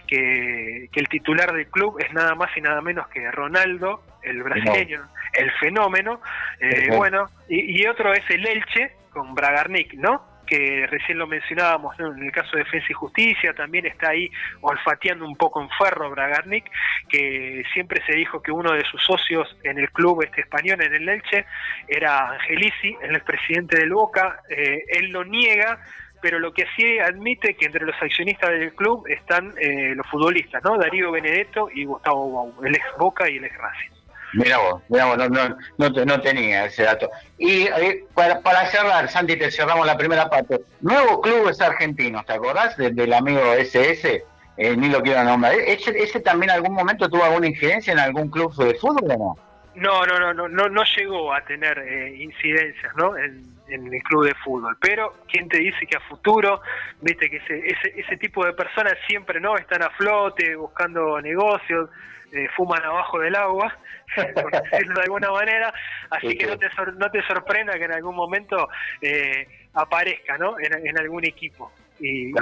que, 0.07 0.89
el 0.93 1.09
titular 1.09 1.53
del 1.53 1.69
club 1.69 2.01
es 2.01 2.13
nada 2.13 2.35
más 2.35 2.51
y 2.57 2.61
nada 2.61 2.81
menos 2.81 3.07
que 3.09 3.31
Ronaldo, 3.31 4.03
el 4.23 4.43
brasileño, 4.43 5.09
el 5.35 5.51
fenómeno. 5.53 6.21
Eh, 6.59 6.89
bueno, 6.97 7.27
y, 7.49 7.81
y, 7.81 7.87
otro 7.87 8.13
es 8.13 8.29
el 8.31 8.47
Elche 8.47 8.93
con 9.13 9.35
Bragarnik, 9.35 9.95
¿no? 9.95 10.38
Que 10.49 10.87
recién 10.87 11.19
lo 11.19 11.27
mencionábamos 11.27 11.99
en 12.01 12.23
el 12.23 12.33
caso 12.33 12.57
de 12.57 12.65
Defensa 12.65 12.87
y 12.91 12.95
Justicia, 12.95 13.53
también 13.55 13.87
está 13.87 14.11
ahí 14.11 14.31
olfateando 14.61 15.25
un 15.25 15.37
poco 15.37 15.61
en 15.61 15.69
Ferro 15.71 16.11
Bragarnik, 16.11 16.65
que 17.09 17.63
siempre 17.73 18.03
se 18.07 18.17
dijo 18.17 18.43
que 18.43 18.51
uno 18.51 18.73
de 18.73 18.85
sus 18.85 19.03
socios 19.03 19.57
en 19.63 19.79
el 19.79 19.91
club 19.91 20.23
este 20.23 20.41
español, 20.41 20.83
en 20.83 20.95
el 20.95 21.09
Elche, 21.09 21.45
era 21.87 22.31
Angelici, 22.31 22.97
el 23.03 23.17
expresidente 23.17 23.79
del 23.79 23.93
Boca, 23.93 24.41
eh, 24.49 24.85
él 24.89 25.11
lo 25.11 25.25
niega, 25.25 25.81
pero 26.21 26.39
lo 26.39 26.53
que 26.53 26.67
sí 26.77 26.99
admite 26.99 27.55
que 27.55 27.67
entre 27.67 27.85
los 27.85 27.95
accionistas 28.01 28.51
del 28.51 28.75
club 28.75 29.07
están 29.09 29.55
eh, 29.61 29.95
los 29.95 30.07
futbolistas, 30.09 30.63
¿no? 30.65 30.77
Darío 30.77 31.13
Benedetto 31.13 31.69
y 31.73 31.85
Gustavo 31.85 32.33
Bau, 32.33 32.65
el 32.65 32.75
ex 32.75 32.85
Boca 32.99 33.29
y 33.31 33.37
el 33.37 33.45
ex 33.45 33.57
Racing. 33.57 33.98
Mira 34.35 34.59
vos, 34.59 34.83
mira 34.89 35.07
vos, 35.07 35.17
no, 35.17 35.29
no, 35.29 36.05
no, 36.05 36.21
tenía 36.21 36.67
ese 36.67 36.83
dato. 36.83 37.11
Y 37.39 37.63
eh, 37.63 38.05
para, 38.15 38.41
para, 38.41 38.67
cerrar, 38.67 39.09
Santi, 39.09 39.37
te 39.37 39.51
cerramos 39.51 39.87
la 39.87 39.97
primera 39.97 40.29
parte. 40.29 40.61
Nuevo 40.81 41.21
club 41.21 41.49
es 41.49 41.61
argentino, 41.61 42.23
¿te 42.25 42.35
acordás 42.35 42.77
del, 42.77 43.13
amigo 43.13 43.41
SS? 43.55 44.25
Eh, 44.57 44.77
ni 44.77 44.89
lo 44.89 45.01
quiero 45.03 45.25
nombrar. 45.25 45.55
¿Ese, 45.55 45.91
¿Ese 45.99 46.21
también 46.21 46.51
algún 46.51 46.75
momento 46.75 47.09
tuvo 47.09 47.25
alguna 47.25 47.47
incidencia 47.47 47.93
en 47.93 48.01
algún 48.01 48.29
club 48.29 48.55
de 48.57 48.75
fútbol 48.75 49.13
o 49.13 49.17
no? 49.17 49.39
No, 49.77 50.05
no, 50.05 50.19
no, 50.19 50.35
no, 50.35 50.49
no, 50.49 50.69
no 50.69 50.83
llegó 50.97 51.33
a 51.33 51.41
tener 51.43 51.79
eh, 51.79 52.17
incidencias, 52.19 52.95
¿no? 52.97 53.17
En, 53.17 53.59
en 53.69 53.93
el 53.93 54.03
club 54.03 54.27
de 54.27 54.35
fútbol. 54.35 54.77
Pero, 54.81 55.15
¿quién 55.31 55.49
te 55.49 55.59
dice 55.59 55.87
que 55.87 55.97
a 55.97 56.01
futuro, 56.01 56.61
viste 57.01 57.31
que 57.31 57.37
ese, 57.37 57.59
ese, 57.67 58.01
ese 58.01 58.17
tipo 58.17 58.45
de 58.45 58.53
personas 58.53 58.95
siempre 59.07 59.41
no 59.41 59.57
están 59.57 59.83
a 59.83 59.91
flote, 59.91 60.57
buscando 60.57 61.21
negocios, 61.21 61.89
eh, 62.33 62.47
fuman 62.57 62.83
abajo 62.83 63.19
del 63.21 63.35
agua, 63.35 63.77
por 64.35 64.51
decirlo 64.51 64.95
de 64.95 65.03
alguna 65.03 65.31
manera, 65.31 65.73
así 66.11 66.37
que 66.37 66.47
no 66.47 66.59
te, 66.59 66.67
no 66.97 67.11
te 67.11 67.23
sorprenda 67.23 67.79
que 67.79 67.85
en 67.85 67.93
algún 67.93 68.15
momento 68.15 68.69
eh, 69.01 69.47
aparezca 69.75 70.37
¿no? 70.37 70.57
en, 70.59 70.99
algún 70.99 71.25
equipo 71.25 71.73
y, 72.01 72.33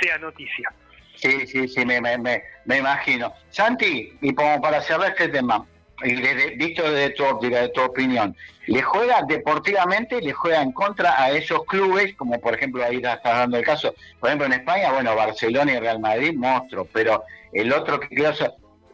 sea 0.00 0.18
noticia. 0.18 0.70
Sí, 1.14 1.46
sí, 1.46 1.66
sí, 1.66 1.86
me, 1.86 2.00
me, 2.00 2.18
me, 2.18 2.76
imagino. 2.76 3.32
Santi, 3.48 4.18
y 4.20 4.34
como 4.34 4.60
para 4.60 4.82
cerrar 4.82 5.10
este 5.12 5.28
tema, 5.28 5.64
y 6.04 6.14
dicho 6.56 6.90
de 6.90 7.10
tu 7.10 7.24
óptica, 7.24 7.62
de 7.62 7.70
tu 7.70 7.80
opinión, 7.80 8.36
¿le 8.66 8.82
juega 8.82 9.22
deportivamente, 9.26 10.20
le 10.20 10.32
juega 10.32 10.60
en 10.60 10.72
contra 10.72 11.22
a 11.22 11.30
esos 11.30 11.64
clubes, 11.64 12.14
como 12.16 12.38
por 12.38 12.54
ejemplo 12.54 12.84
ahí 12.84 12.96
estás 12.96 13.22
dando 13.22 13.56
el 13.56 13.64
caso, 13.64 13.94
por 14.20 14.28
ejemplo 14.28 14.46
en 14.46 14.52
España, 14.52 14.92
bueno, 14.92 15.16
Barcelona 15.16 15.72
y 15.72 15.78
Real 15.78 16.00
Madrid, 16.00 16.34
monstruos, 16.34 16.86
pero 16.92 17.24
el 17.54 17.72
otro 17.72 17.98
que 17.98 18.08
creo 18.08 18.34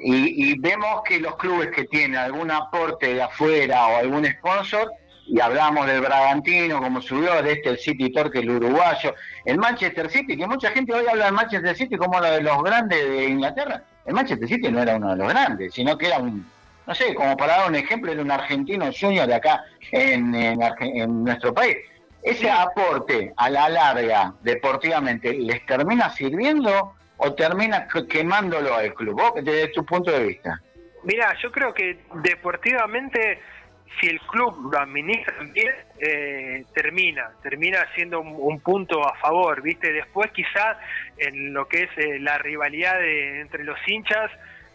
y, 0.05 0.59
vemos 0.59 1.03
que 1.05 1.21
los 1.21 1.37
clubes 1.37 1.71
que 1.71 1.85
tienen 1.85 2.17
algún 2.17 2.51
aporte 2.51 3.15
de 3.15 3.23
afuera 3.23 3.87
o 3.87 3.97
algún 3.99 4.27
sponsor, 4.27 4.93
y 5.27 5.41
hablamos 5.41 5.87
del 5.87 6.01
Bragantino, 6.01 6.81
como 6.81 7.01
subió, 7.01 7.43
de 7.43 7.53
este 7.53 7.71
el 7.71 7.79
City 7.79 8.11
Torque, 8.13 8.41
el 8.41 8.51
uruguayo, 8.51 9.15
el 9.45 9.59
Manchester 9.59 10.11
City, 10.11 10.37
que 10.37 10.47
mucha 10.47 10.71
gente 10.71 10.93
hoy 10.93 11.07
habla 11.09 11.27
del 11.27 11.35
Manchester 11.35 11.77
City 11.77 11.97
como 11.97 12.19
uno 12.19 12.31
de 12.31 12.43
los 12.43 12.63
grandes 12.63 13.09
de 13.09 13.25
Inglaterra. 13.27 13.85
El 14.05 14.15
Manchester 14.15 14.49
City 14.49 14.71
no 14.71 14.83
era 14.83 14.97
uno 14.97 15.11
de 15.11 15.17
los 15.17 15.29
grandes, 15.29 15.73
sino 15.73 15.97
que 15.97 16.09
era 16.09 16.19
un, 16.19 16.45
no 16.87 16.95
sé, 16.95 17.15
como 17.15 17.37
para 17.37 17.59
dar 17.59 17.69
un 17.69 17.77
ejemplo, 17.77 18.11
era 18.11 18.21
un 18.21 18.31
argentino 18.31 18.91
sueño 18.93 19.27
de 19.27 19.35
acá 19.35 19.65
en, 19.93 20.35
en 20.35 21.25
nuestro 21.25 21.55
país. 21.55 21.77
Ese 22.23 22.51
aporte 22.51 23.33
a 23.37 23.51
la 23.51 23.69
larga, 23.69 24.35
deportivamente, 24.43 25.33
¿les 25.35 25.65
termina 25.67 26.11
sirviendo 26.11 26.95
o 27.25 27.35
termina 27.35 27.87
quemándolo 28.09 28.75
al 28.75 28.93
club? 28.95 29.21
Vos, 29.21 29.45
desde 29.45 29.69
tu 29.69 29.85
punto 29.85 30.11
de 30.11 30.27
vista. 30.27 30.61
Mira, 31.05 31.35
yo 31.41 31.53
creo 31.53 31.73
que 31.73 31.99
deportivamente, 32.15 33.41
si 34.01 34.09
el 34.09 34.21
club 34.21 34.73
lo 34.73 34.79
administra 34.79 35.37
bien, 35.53 35.73
eh, 35.99 36.65
termina, 36.75 37.31
termina 37.43 37.87
siendo 37.95 38.21
un, 38.21 38.61
punto 38.61 39.07
a 39.07 39.15
favor, 39.19 39.63
¿viste? 39.63 39.93
Después 39.93 40.33
quizá 40.33 40.79
en 41.17 41.53
lo 41.55 41.69
que 41.69 41.85
es 41.85 41.91
eh, 41.97 42.19
la 42.19 42.39
rivalidad 42.39 43.03
entre 43.05 43.63
los 43.65 43.79
hinchas, 43.87 44.31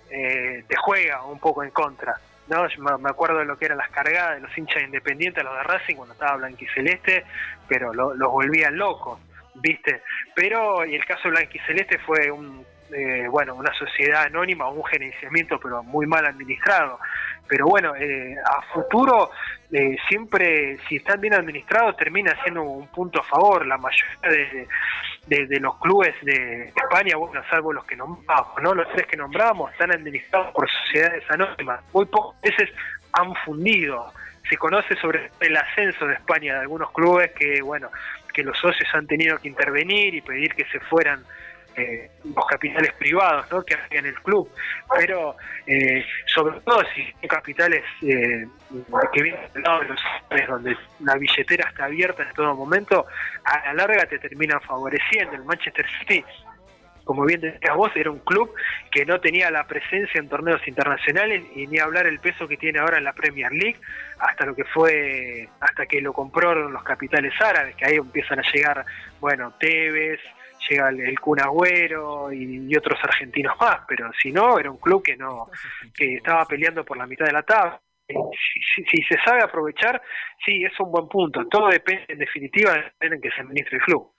eh, 0.09 0.63
te 0.67 0.75
juega 0.77 1.25
un 1.25 1.39
poco 1.39 1.63
en 1.63 1.71
contra. 1.71 2.15
¿no? 2.47 2.65
me 2.97 3.09
acuerdo 3.09 3.39
de 3.39 3.45
lo 3.45 3.57
que 3.57 3.65
eran 3.65 3.77
las 3.77 3.89
cargadas 3.89 4.35
de 4.35 4.47
los 4.47 4.57
hinchas 4.57 4.81
independientes, 4.81 5.43
los 5.43 5.53
de 5.53 5.63
Racing, 5.63 5.95
cuando 5.95 6.13
estaba 6.13 6.37
blanquiceleste, 6.37 7.25
pero 7.67 7.93
los 7.93 8.31
volvían 8.31 8.77
locos. 8.77 9.19
¿Viste? 9.61 10.01
Pero 10.35 10.85
y 10.85 10.95
el 10.95 11.05
caso 11.05 11.29
Blanquiceleste 11.29 11.99
fue 11.99 12.31
un 12.31 12.65
eh, 12.91 13.27
bueno, 13.29 13.55
una 13.55 13.73
sociedad 13.73 14.23
anónima, 14.23 14.69
un 14.69 14.83
gerenciamiento, 14.85 15.59
pero 15.59 15.83
muy 15.83 16.05
mal 16.05 16.25
administrado. 16.25 16.99
Pero 17.47 17.65
bueno, 17.67 17.95
eh, 17.95 18.35
a 18.45 18.61
futuro, 18.73 19.31
eh, 19.71 19.97
siempre, 20.07 20.77
si 20.87 20.97
están 20.97 21.19
bien 21.19 21.33
administrados, 21.33 21.97
termina 21.97 22.35
siendo 22.43 22.63
un 22.63 22.87
punto 22.87 23.19
a 23.19 23.23
favor. 23.23 23.65
La 23.65 23.77
mayoría 23.77 24.67
de, 25.27 25.59
los 25.59 25.77
clubes 25.79 26.15
de 26.21 26.71
España, 26.75 27.17
bueno, 27.17 27.41
salvo 27.49 27.73
los 27.73 27.85
que 27.85 27.95
nombramos, 27.95 28.61
¿no? 28.61 28.73
Los 28.73 28.89
tres 28.93 29.07
que 29.07 29.17
nombramos, 29.17 29.71
están 29.71 29.91
administrados 29.91 30.53
por 30.53 30.69
sociedades 30.69 31.23
anónimas. 31.29 31.81
Muy 31.93 32.05
pocas 32.05 32.39
veces 32.41 32.69
han 33.13 33.33
fundido. 33.45 34.13
Se 34.49 34.55
conoce 34.55 34.95
sobre 34.95 35.29
el 35.41 35.57
ascenso 35.57 36.07
de 36.07 36.13
España 36.13 36.53
de 36.53 36.59
algunos 36.61 36.89
clubes 36.91 37.31
que, 37.33 37.61
bueno, 37.61 37.89
que 38.37 38.43
los 38.43 38.55
socios 38.59 38.87
han 38.93 39.07
tenido 39.07 39.35
que 39.39 39.47
intervenir 39.47 40.13
y 40.13 40.21
pedir 40.21 40.53
que 40.53 40.63
se 40.65 40.79
fueran 40.81 41.23
eh, 41.75 42.11
los 42.23 42.45
capitales 42.45 42.93
privados 42.93 43.51
¿no? 43.51 43.63
que 43.63 43.73
hacían 43.73 44.05
el 44.05 44.13
club, 44.21 44.47
pero 44.95 45.35
eh, 45.65 46.05
sobre 46.27 46.59
todo 46.61 46.83
si 46.93 47.01
hay 47.01 47.27
capitales 47.27 47.83
eh, 48.03 48.47
que 49.11 49.23
vienen 49.23 49.41
del 49.55 49.63
lado 49.63 49.79
de 49.81 49.87
los 49.87 49.99
hombres, 50.21 50.47
donde 50.47 50.77
la 50.99 51.15
billetera 51.15 51.67
está 51.67 51.85
abierta 51.85 52.21
en 52.21 52.33
todo 52.35 52.53
momento, 52.53 53.07
a 53.43 53.73
la 53.73 53.73
larga 53.73 54.05
te 54.05 54.19
terminan 54.19 54.61
favoreciendo. 54.61 55.33
El 55.35 55.45
Manchester 55.45 55.87
City 55.99 56.23
como 57.07 57.25
bien 57.25 57.41
decías 57.41 57.75
vos, 57.75 57.89
era 57.95 58.11
un 58.11 58.19
club 58.19 58.53
que 58.91 59.05
no 59.05 59.19
tenía 59.19 59.49
la 59.49 59.65
presencia 59.65 60.19
en 60.19 60.29
torneos 60.29 60.61
internacionales 60.67 61.43
y 61.55 61.65
ni 61.65 61.79
hablar 61.79 62.05
el 62.05 62.19
peso 62.19 62.47
que 62.47 62.57
tiene 62.57 62.79
ahora 62.79 62.97
en 62.97 63.05
la 63.05 63.13
Premier 63.13 63.51
League, 63.51 63.79
hasta 64.19 64.45
lo 64.45 64.53
que 64.53 64.65
fue, 64.65 65.47
hasta 65.59 65.85
que 65.87 66.01
lo 66.01 66.13
compraron 66.13 66.71
los 66.71 66.83
capitales 66.83 67.33
árabes, 67.41 67.75
que 67.75 67.85
ahí 67.85 67.95
empiezan 67.95 68.39
a 68.39 68.51
llegar, 68.51 68.85
bueno, 69.19 69.55
Tevez, 69.59 70.19
llega 70.69 70.89
el, 70.89 71.19
Kun 71.19 71.39
Agüero 71.39 72.31
y, 72.31 72.75
otros 72.75 72.99
argentinos 73.03 73.55
más, 73.61 73.79
pero 73.87 74.11
si 74.21 74.31
no, 74.31 74.59
era 74.59 74.69
un 74.69 74.77
club 74.77 75.01
que 75.03 75.15
no, 75.15 75.49
que 75.95 76.15
estaba 76.15 76.45
peleando 76.45 76.83
por 76.83 76.97
la 76.97 77.07
mitad 77.07 77.25
de 77.25 77.33
la 77.33 77.43
tabla. 77.43 77.81
Si, 78.07 78.83
si, 78.85 79.03
se 79.03 79.19
sabe 79.21 79.43
aprovechar, 79.43 80.01
sí, 80.45 80.63
es 80.63 80.79
un 80.79 80.91
buen 80.91 81.09
punto. 81.09 81.45
Todo 81.47 81.67
depende, 81.67 82.05
en 82.07 82.19
definitiva, 82.19 82.71
de 82.73 83.07
en 83.07 83.19
que 83.19 83.29
se 83.31 83.41
administre 83.41 83.77
el 83.77 83.83
club. 83.83 84.13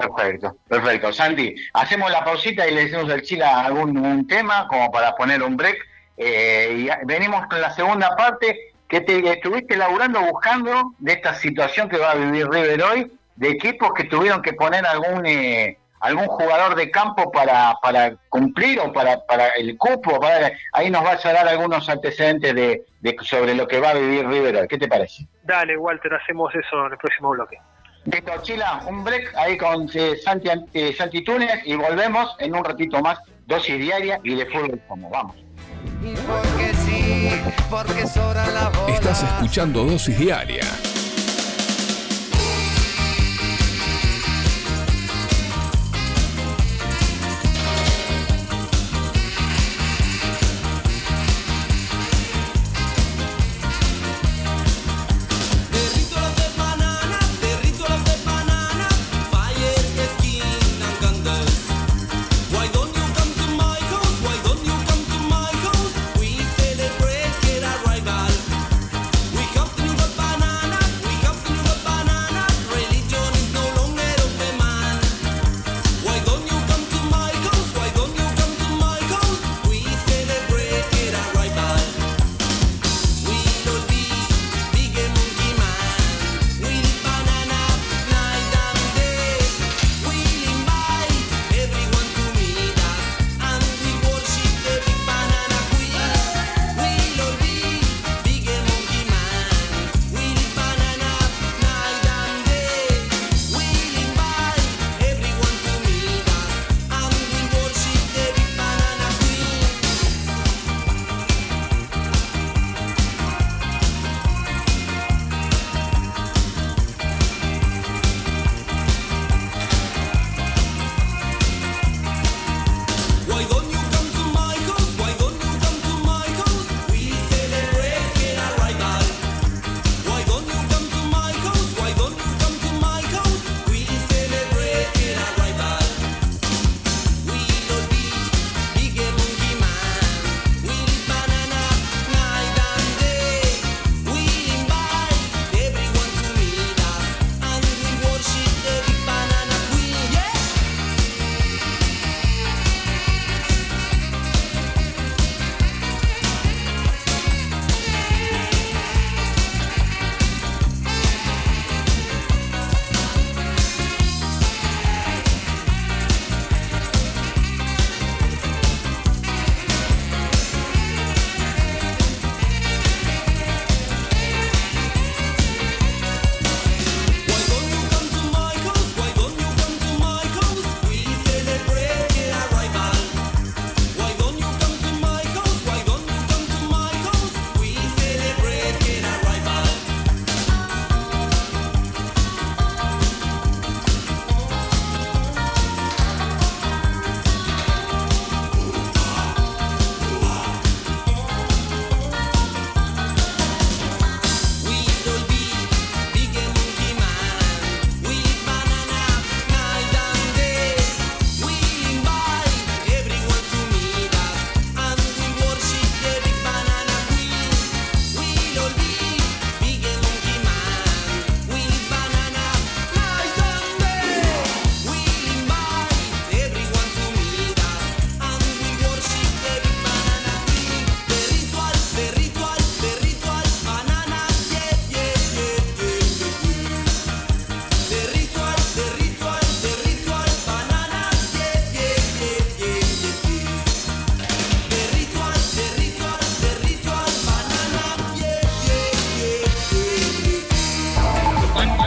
Perfecto, 0.00 0.56
perfecto. 0.68 1.12
Santi, 1.12 1.54
hacemos 1.72 2.10
la 2.10 2.24
pausita 2.24 2.66
y 2.66 2.74
le 2.74 2.84
decimos 2.84 3.10
al 3.10 3.22
Chile 3.22 3.44
algún 3.44 4.26
tema 4.26 4.66
como 4.68 4.90
para 4.90 5.14
poner 5.14 5.42
un 5.42 5.56
break. 5.56 5.76
Eh, 6.16 6.86
y 6.86 7.06
venimos 7.06 7.46
con 7.46 7.60
la 7.60 7.70
segunda 7.70 8.16
parte 8.16 8.72
que 8.88 9.00
te 9.02 9.30
estuviste 9.30 9.76
laburando 9.76 10.20
buscando 10.20 10.94
de 10.98 11.12
esta 11.12 11.34
situación 11.34 11.88
que 11.88 11.98
va 11.98 12.12
a 12.12 12.14
vivir 12.14 12.48
River 12.48 12.82
hoy, 12.82 13.12
de 13.36 13.50
equipos 13.50 13.92
que 13.94 14.04
tuvieron 14.04 14.42
que 14.42 14.52
poner 14.52 14.84
algún 14.84 15.24
eh, 15.26 15.78
algún 16.00 16.26
jugador 16.26 16.74
de 16.76 16.90
campo 16.90 17.30
para, 17.30 17.74
para 17.82 18.16
cumplir 18.28 18.80
o 18.80 18.92
para, 18.92 19.24
para 19.26 19.48
el 19.50 19.76
cupo. 19.76 20.20
Para, 20.20 20.52
ahí 20.72 20.90
nos 20.90 21.02
vas 21.02 21.24
a 21.26 21.32
dar 21.32 21.48
algunos 21.48 21.88
antecedentes 21.88 22.54
de, 22.54 22.84
de 23.00 23.16
sobre 23.22 23.54
lo 23.54 23.66
que 23.66 23.80
va 23.80 23.90
a 23.90 23.94
vivir 23.94 24.26
River 24.26 24.56
hoy. 24.56 24.68
¿Qué 24.68 24.78
te 24.78 24.88
parece? 24.88 25.26
Dale, 25.42 25.76
Walter, 25.76 26.14
hacemos 26.14 26.54
eso 26.54 26.86
en 26.86 26.92
el 26.92 26.98
próximo 26.98 27.30
bloque. 27.30 27.58
Listo, 28.10 28.32
Chila, 28.42 28.82
un 28.86 29.04
break 29.04 29.34
ahí 29.36 29.58
con 29.58 29.88
eh, 29.92 30.16
Santi, 30.24 30.48
eh, 30.72 30.94
Santi 30.96 31.22
Túnez 31.22 31.60
y 31.66 31.74
volvemos 31.74 32.34
en 32.38 32.54
un 32.54 32.64
ratito 32.64 33.00
más, 33.02 33.18
dosis 33.46 33.78
diaria 33.78 34.18
y 34.24 34.34
de 34.34 34.46
fútbol 34.46 34.80
como 34.88 35.10
vamos. 35.10 35.36
Estás 38.88 39.22
escuchando 39.22 39.84
dosis 39.84 40.18
diaria 40.18 40.64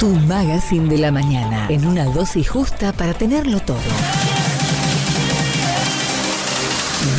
Tu 0.02 0.08
magazine 0.08 0.90
de 0.90 0.98
la 0.98 1.12
mañana, 1.12 1.68
en 1.70 1.86
una 1.86 2.06
dosis 2.06 2.50
justa 2.50 2.92
para 2.92 3.14
tenerlo 3.14 3.60
todo. 3.60 3.78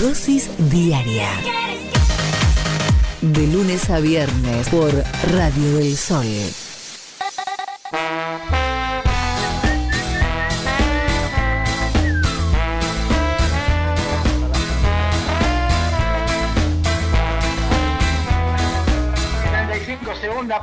Dosis 0.00 0.50
diaria. 0.58 1.28
De 3.20 3.46
lunes 3.46 3.88
a 3.88 4.00
viernes 4.00 4.68
por 4.68 4.92
Radio 5.30 5.76
del 5.76 5.96
Sol. 5.96 6.26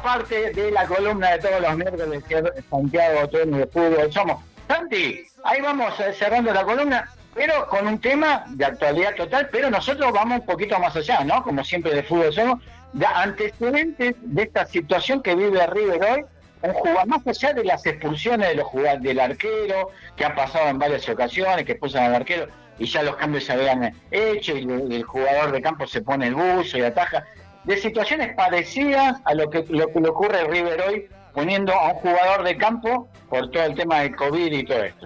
Parte 0.02 0.52
de 0.52 0.72
la 0.72 0.86
columna 0.86 1.32
de 1.32 1.40
todos 1.40 1.62
los 1.62 1.78
miércoles 1.78 2.28
de 2.28 2.64
Santiago 2.70 3.22
Otoño 3.24 3.58
de 3.58 3.68
Fútbol. 3.68 4.12
Somos 4.12 4.44
Santi, 4.68 5.26
ahí 5.44 5.62
vamos 5.62 6.00
eh, 6.00 6.14
cerrando 6.14 6.54
la 6.54 6.64
columna, 6.64 7.10
pero 7.34 7.68
con 7.70 7.88
un 7.88 8.00
tema 8.00 8.44
de 8.50 8.66
actualidad 8.66 9.16
total, 9.16 9.50
pero 9.52 9.70
nosotros 9.70 10.12
vamos 10.14 10.42
un 10.42 10.46
poquito 10.46 10.78
más 10.80 10.96
allá, 10.96 11.24
¿no? 11.24 11.44
Como 11.44 11.64
siempre 11.64 11.94
de 11.94 12.04
fútbol 12.04 12.32
somos, 12.32 12.64
de 12.94 13.06
antecedentes 13.06 14.16
de 14.22 14.44
esta 14.44 14.66
situación 14.68 15.24
que 15.24 15.34
vive 15.34 15.66
River 15.68 16.02
hoy, 16.04 16.26
un 16.62 16.74
jugador, 16.74 17.08
más 17.08 17.26
allá 17.26 17.54
de 17.54 17.64
las 17.64 17.86
expulsiones 17.86 18.50
de 18.50 18.56
los 18.56 18.68
jugadores 18.68 19.02
del 19.02 19.20
arquero, 19.20 19.90
que 20.16 20.26
han 20.26 20.36
pasado 20.36 20.68
en 20.68 20.78
varias 20.78 21.08
ocasiones, 21.10 21.66
que 21.66 21.72
expulsan 21.72 22.04
al 22.04 22.16
arquero 22.16 22.48
y 22.78 22.86
ya 22.86 23.04
los 23.04 23.16
cambios 23.16 23.46
se 23.46 23.54
habían 23.54 23.94
hecho 24.12 24.56
y 24.56 24.64
el, 24.64 24.92
el 24.92 25.04
jugador 25.04 25.52
de 25.52 25.62
campo 25.62 25.88
se 25.88 26.02
pone 26.02 26.28
el 26.28 26.36
buzo 26.36 26.78
y 26.78 26.82
ataja, 26.82 27.26
de 27.70 27.78
situaciones 27.78 28.34
parecidas 28.34 29.22
a 29.26 29.36
lo 29.36 29.48
que, 29.52 29.64
lo 29.70 29.94
que 29.94 30.00
le 30.00 30.10
ocurre 30.10 30.40
a 30.40 30.46
River 30.46 30.82
hoy, 30.88 31.08
poniendo 31.36 31.72
a 31.72 31.94
un 31.94 32.00
jugador 32.00 32.44
de 32.44 32.58
campo 32.58 33.08
por 33.30 33.52
todo 33.52 33.64
el 33.64 33.76
tema 33.76 34.00
del 34.00 34.16
COVID 34.16 34.52
y 34.52 34.64
todo 34.64 34.84
esto. 34.84 35.06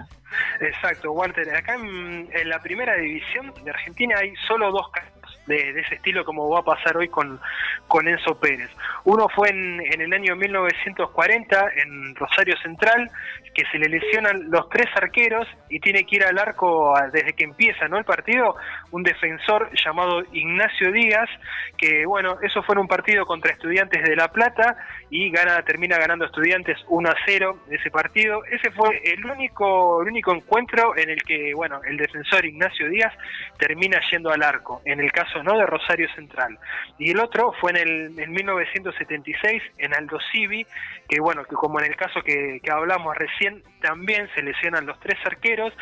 Exacto, 0.62 1.12
Walter. 1.12 1.54
Acá 1.54 1.76
en, 1.76 2.30
la 2.46 2.60
primera 2.60 2.96
división 2.96 3.54
de 3.66 3.70
Argentina 3.70 4.16
hay 4.18 4.34
solo 4.48 4.72
dos 4.72 4.90
casos 4.92 5.12
de, 5.46 5.74
de 5.74 5.82
ese 5.82 5.96
estilo 5.96 6.24
como 6.24 6.50
va 6.50 6.60
a 6.60 6.64
pasar 6.64 6.96
hoy 6.96 7.10
con, 7.10 7.38
con 7.90 8.08
Enzo 8.08 8.40
Pérez. 8.40 8.70
Uno 9.04 9.28
fue 9.36 9.50
en, 9.50 9.82
en 9.82 10.00
el 10.00 10.14
año 10.14 10.38
1940 10.38 11.68
en 11.84 12.16
Rosario 12.16 12.56
Central, 12.60 13.12
que 13.54 13.64
se 13.72 13.78
le 13.78 13.88
lesionan 13.88 14.50
los 14.50 14.70
tres 14.70 14.88
arqueros 14.96 15.48
y 15.70 15.80
tiene 15.80 16.06
que 16.06 16.18
ir 16.18 16.24
al 16.24 16.38
arco 16.38 16.94
desde 17.12 17.34
que 17.34 17.44
empieza 17.44 17.86
el 17.86 18.06
partido 18.06 18.56
un 18.92 19.04
defensor 19.04 19.70
llamado 19.84 20.24
Ignacio 20.32 20.92
Díaz, 20.92 21.30
que 21.78 22.06
bueno, 22.06 22.38
eso 22.42 22.62
fue 22.64 22.76
en 22.76 22.80
un 22.80 22.88
partido 22.88 23.26
contra 23.26 23.52
Estudiantes 23.52 24.04
de 24.04 24.16
La 24.16 24.28
Plata 24.30 24.78
y 25.10 25.32
gana 25.32 25.62
termina 25.64 25.98
ganando 25.98 26.26
Estudiantes 26.26 26.78
1 26.88 27.10
a 27.10 27.16
0 27.26 27.58
ese 27.70 27.90
partido. 27.92 28.44
Ese 28.46 28.72
fue 28.72 29.02
el 29.04 29.26
único 29.26 30.02
el 30.02 30.10
único 30.10 30.34
encuentro 30.34 30.96
en 30.98 31.10
el 31.10 31.22
que 31.24 31.54
bueno, 31.54 31.82
el 31.88 31.98
defensor 31.98 32.46
Ignacio 32.46 32.90
Díaz 32.90 33.14
termina 33.58 34.00
yendo 34.12 34.32
al 34.32 34.44
arco, 34.44 34.82
en 34.86 35.00
el 35.00 35.12
caso 35.12 35.44
no 35.44 35.58
de 35.58 35.66
Rosario 35.66 36.08
Central. 36.16 36.58
Y 36.98 37.12
el 37.12 37.20
otro 37.20 37.54
fue 37.60 37.72
en 37.72 37.78
el 37.78 38.20
en 38.20 38.32
1976 38.32 39.62
en 39.78 39.94
Aldo 39.94 40.20
Civi, 40.32 40.66
que 41.10 41.20
bueno, 41.20 41.44
que 41.44 41.56
como 41.56 41.80
en 41.80 41.88
el 41.88 41.96
caso 41.96 42.22
que, 42.22 42.60
que 42.64 42.72
hablamos 42.72 43.16
recién, 43.16 43.43
también 43.82 44.30
se 44.36 44.42
lesionan 44.42 44.86
los 44.86 45.00
tres 45.00 45.20
arqueros 45.26 45.74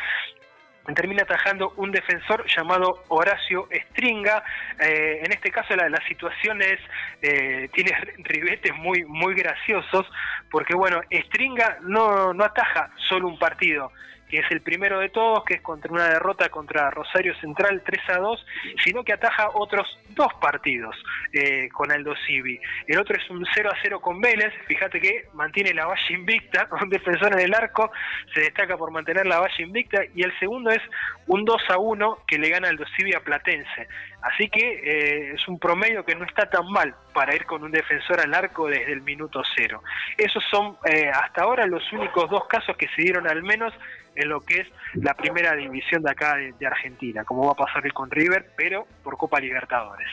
termina 0.95 1.23
atajando 1.23 1.73
un 1.77 1.91
defensor 1.91 2.45
llamado 2.47 3.03
Horacio 3.09 3.67
Stringa. 3.89 4.43
Eh, 4.79 5.21
en 5.23 5.31
este 5.31 5.51
caso 5.51 5.75
la, 5.75 5.89
la 5.89 6.01
situación 6.07 6.61
es, 6.61 6.79
eh, 7.21 7.69
tiene 7.73 7.91
ribetes 8.23 8.75
muy, 8.75 9.03
muy 9.05 9.35
graciosos, 9.35 10.05
porque 10.49 10.75
bueno, 10.75 10.99
Stringa 11.11 11.77
no, 11.81 12.33
no 12.33 12.43
ataja 12.43 12.91
solo 13.09 13.27
un 13.27 13.39
partido, 13.39 13.91
que 14.31 14.37
es 14.37 14.49
el 14.49 14.61
primero 14.61 14.99
de 14.99 15.09
todos, 15.09 15.43
que 15.43 15.55
es 15.55 15.61
contra 15.61 15.91
una 15.91 16.07
derrota 16.07 16.47
contra 16.47 16.89
Rosario 16.89 17.35
Central 17.41 17.83
3 17.85 18.09
a 18.11 18.17
2, 18.19 18.45
sino 18.81 19.03
que 19.03 19.11
ataja 19.11 19.49
otros 19.53 19.99
dos 20.11 20.33
partidos 20.39 20.95
eh, 21.33 21.67
con 21.69 21.91
Aldo 21.91 22.15
Civi. 22.25 22.59
El 22.87 22.97
otro 22.97 23.17
es 23.17 23.29
un 23.29 23.45
0 23.53 23.69
a 23.71 23.77
0 23.81 23.99
con 23.99 24.21
Vélez, 24.21 24.53
fíjate 24.67 25.01
que 25.01 25.27
mantiene 25.33 25.73
la 25.73 25.85
valla 25.85 26.01
invicta, 26.09 26.69
un 26.81 26.89
defensor 26.89 27.33
en 27.33 27.41
el 27.41 27.53
arco 27.53 27.91
se 28.33 28.39
destaca 28.39 28.77
por 28.77 28.91
mantener 28.91 29.27
la 29.27 29.39
valla 29.39 29.53
invicta, 29.63 30.01
y 30.15 30.23
el 30.23 30.37
segundo 30.39 30.71
es 30.71 30.81
un 31.27 31.43
2 31.43 31.61
a 31.69 31.77
1 31.77 32.19
que 32.25 32.39
le 32.39 32.49
gana 32.49 32.69
Aldo 32.69 32.85
Civi 32.95 33.13
a 33.13 33.19
Platense. 33.19 33.87
Así 34.21 34.49
que 34.49 34.59
eh, 34.61 35.33
es 35.33 35.47
un 35.47 35.57
promedio 35.59 36.05
que 36.05 36.15
no 36.15 36.25
está 36.25 36.49
tan 36.49 36.67
mal 36.71 36.93
para 37.13 37.35
ir 37.35 37.45
con 37.45 37.63
un 37.63 37.71
defensor 37.71 38.19
al 38.19 38.33
arco 38.33 38.67
desde 38.67 38.93
el 38.93 39.01
minuto 39.01 39.41
cero. 39.55 39.81
Esos 40.17 40.43
son 40.51 40.77
eh, 40.85 41.09
hasta 41.09 41.43
ahora 41.43 41.65
los 41.65 41.91
únicos 41.91 42.29
dos 42.29 42.45
casos 42.47 42.77
que 42.77 42.87
se 42.95 43.01
dieron 43.01 43.27
al 43.27 43.41
menos 43.41 43.73
en 44.15 44.29
lo 44.29 44.41
que 44.41 44.61
es 44.61 44.67
la 44.95 45.13
primera 45.13 45.55
división 45.55 46.03
de 46.03 46.11
acá 46.11 46.35
de, 46.35 46.53
de 46.59 46.67
Argentina, 46.67 47.23
como 47.23 47.45
va 47.45 47.51
a 47.51 47.55
pasar 47.65 47.83
hoy 47.83 47.91
con 47.91 48.09
River, 48.11 48.51
pero 48.57 48.85
por 49.03 49.17
Copa 49.17 49.39
Libertadores. 49.39 50.07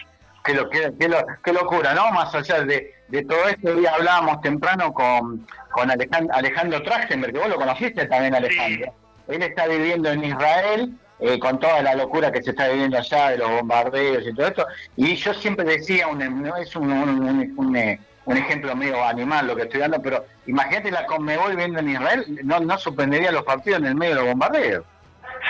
Qué, 0.44 0.54
lo, 0.54 0.70
qué, 0.70 0.92
qué 0.98 1.08
lo- 1.08 1.26
qué 1.44 1.52
locura, 1.52 1.92
¿no? 1.94 2.10
Más 2.12 2.34
allá 2.34 2.62
de, 2.64 2.94
de 3.08 3.24
todo 3.24 3.48
esto, 3.48 3.74
hoy 3.74 3.84
hablábamos 3.86 4.40
temprano 4.40 4.92
con, 4.94 5.46
con 5.70 5.90
Alejandro, 5.90 6.34
Alejandro 6.34 6.82
Trachtenberg, 6.82 7.32
que 7.32 7.38
vos 7.40 7.48
lo 7.48 7.56
conociste 7.56 8.06
también, 8.06 8.34
Alejandro. 8.34 8.92
Él 9.26 9.42
está 9.42 9.66
viviendo 9.66 10.10
en 10.10 10.24
Israel, 10.24 10.92
eh, 11.20 11.38
con 11.38 11.58
toda 11.58 11.82
la 11.82 11.94
locura 11.96 12.30
que 12.32 12.42
se 12.42 12.50
está 12.50 12.68
viviendo 12.68 12.96
allá, 12.96 13.30
de 13.30 13.38
los 13.38 13.50
bombardeos 13.50 14.24
y 14.26 14.34
todo 14.34 14.46
esto. 14.46 14.66
Y 14.96 15.16
yo 15.16 15.34
siempre 15.34 15.64
decía, 15.66 16.06
un, 16.06 16.42
no 16.42 16.56
es 16.56 16.74
un, 16.76 16.90
un, 16.92 17.54
un- 17.58 17.98
un, 18.28 18.36
ejemplo 18.36 18.76
medio 18.76 19.02
animal 19.04 19.46
lo 19.46 19.56
que 19.56 19.62
estoy 19.62 19.80
dando, 19.80 20.00
pero 20.02 20.24
imagínate 20.46 20.90
la 20.90 21.06
Conmebol 21.06 21.50
viviendo 21.50 21.78
en 21.78 21.90
Israel, 21.90 22.40
no, 22.44 22.60
no 22.60 22.78
suspendería 22.78 23.32
los 23.32 23.44
partidos 23.44 23.80
en 23.80 23.86
el 23.86 23.94
medio 23.94 24.14
de 24.14 24.20
los 24.20 24.30
bombardeos. 24.30 24.84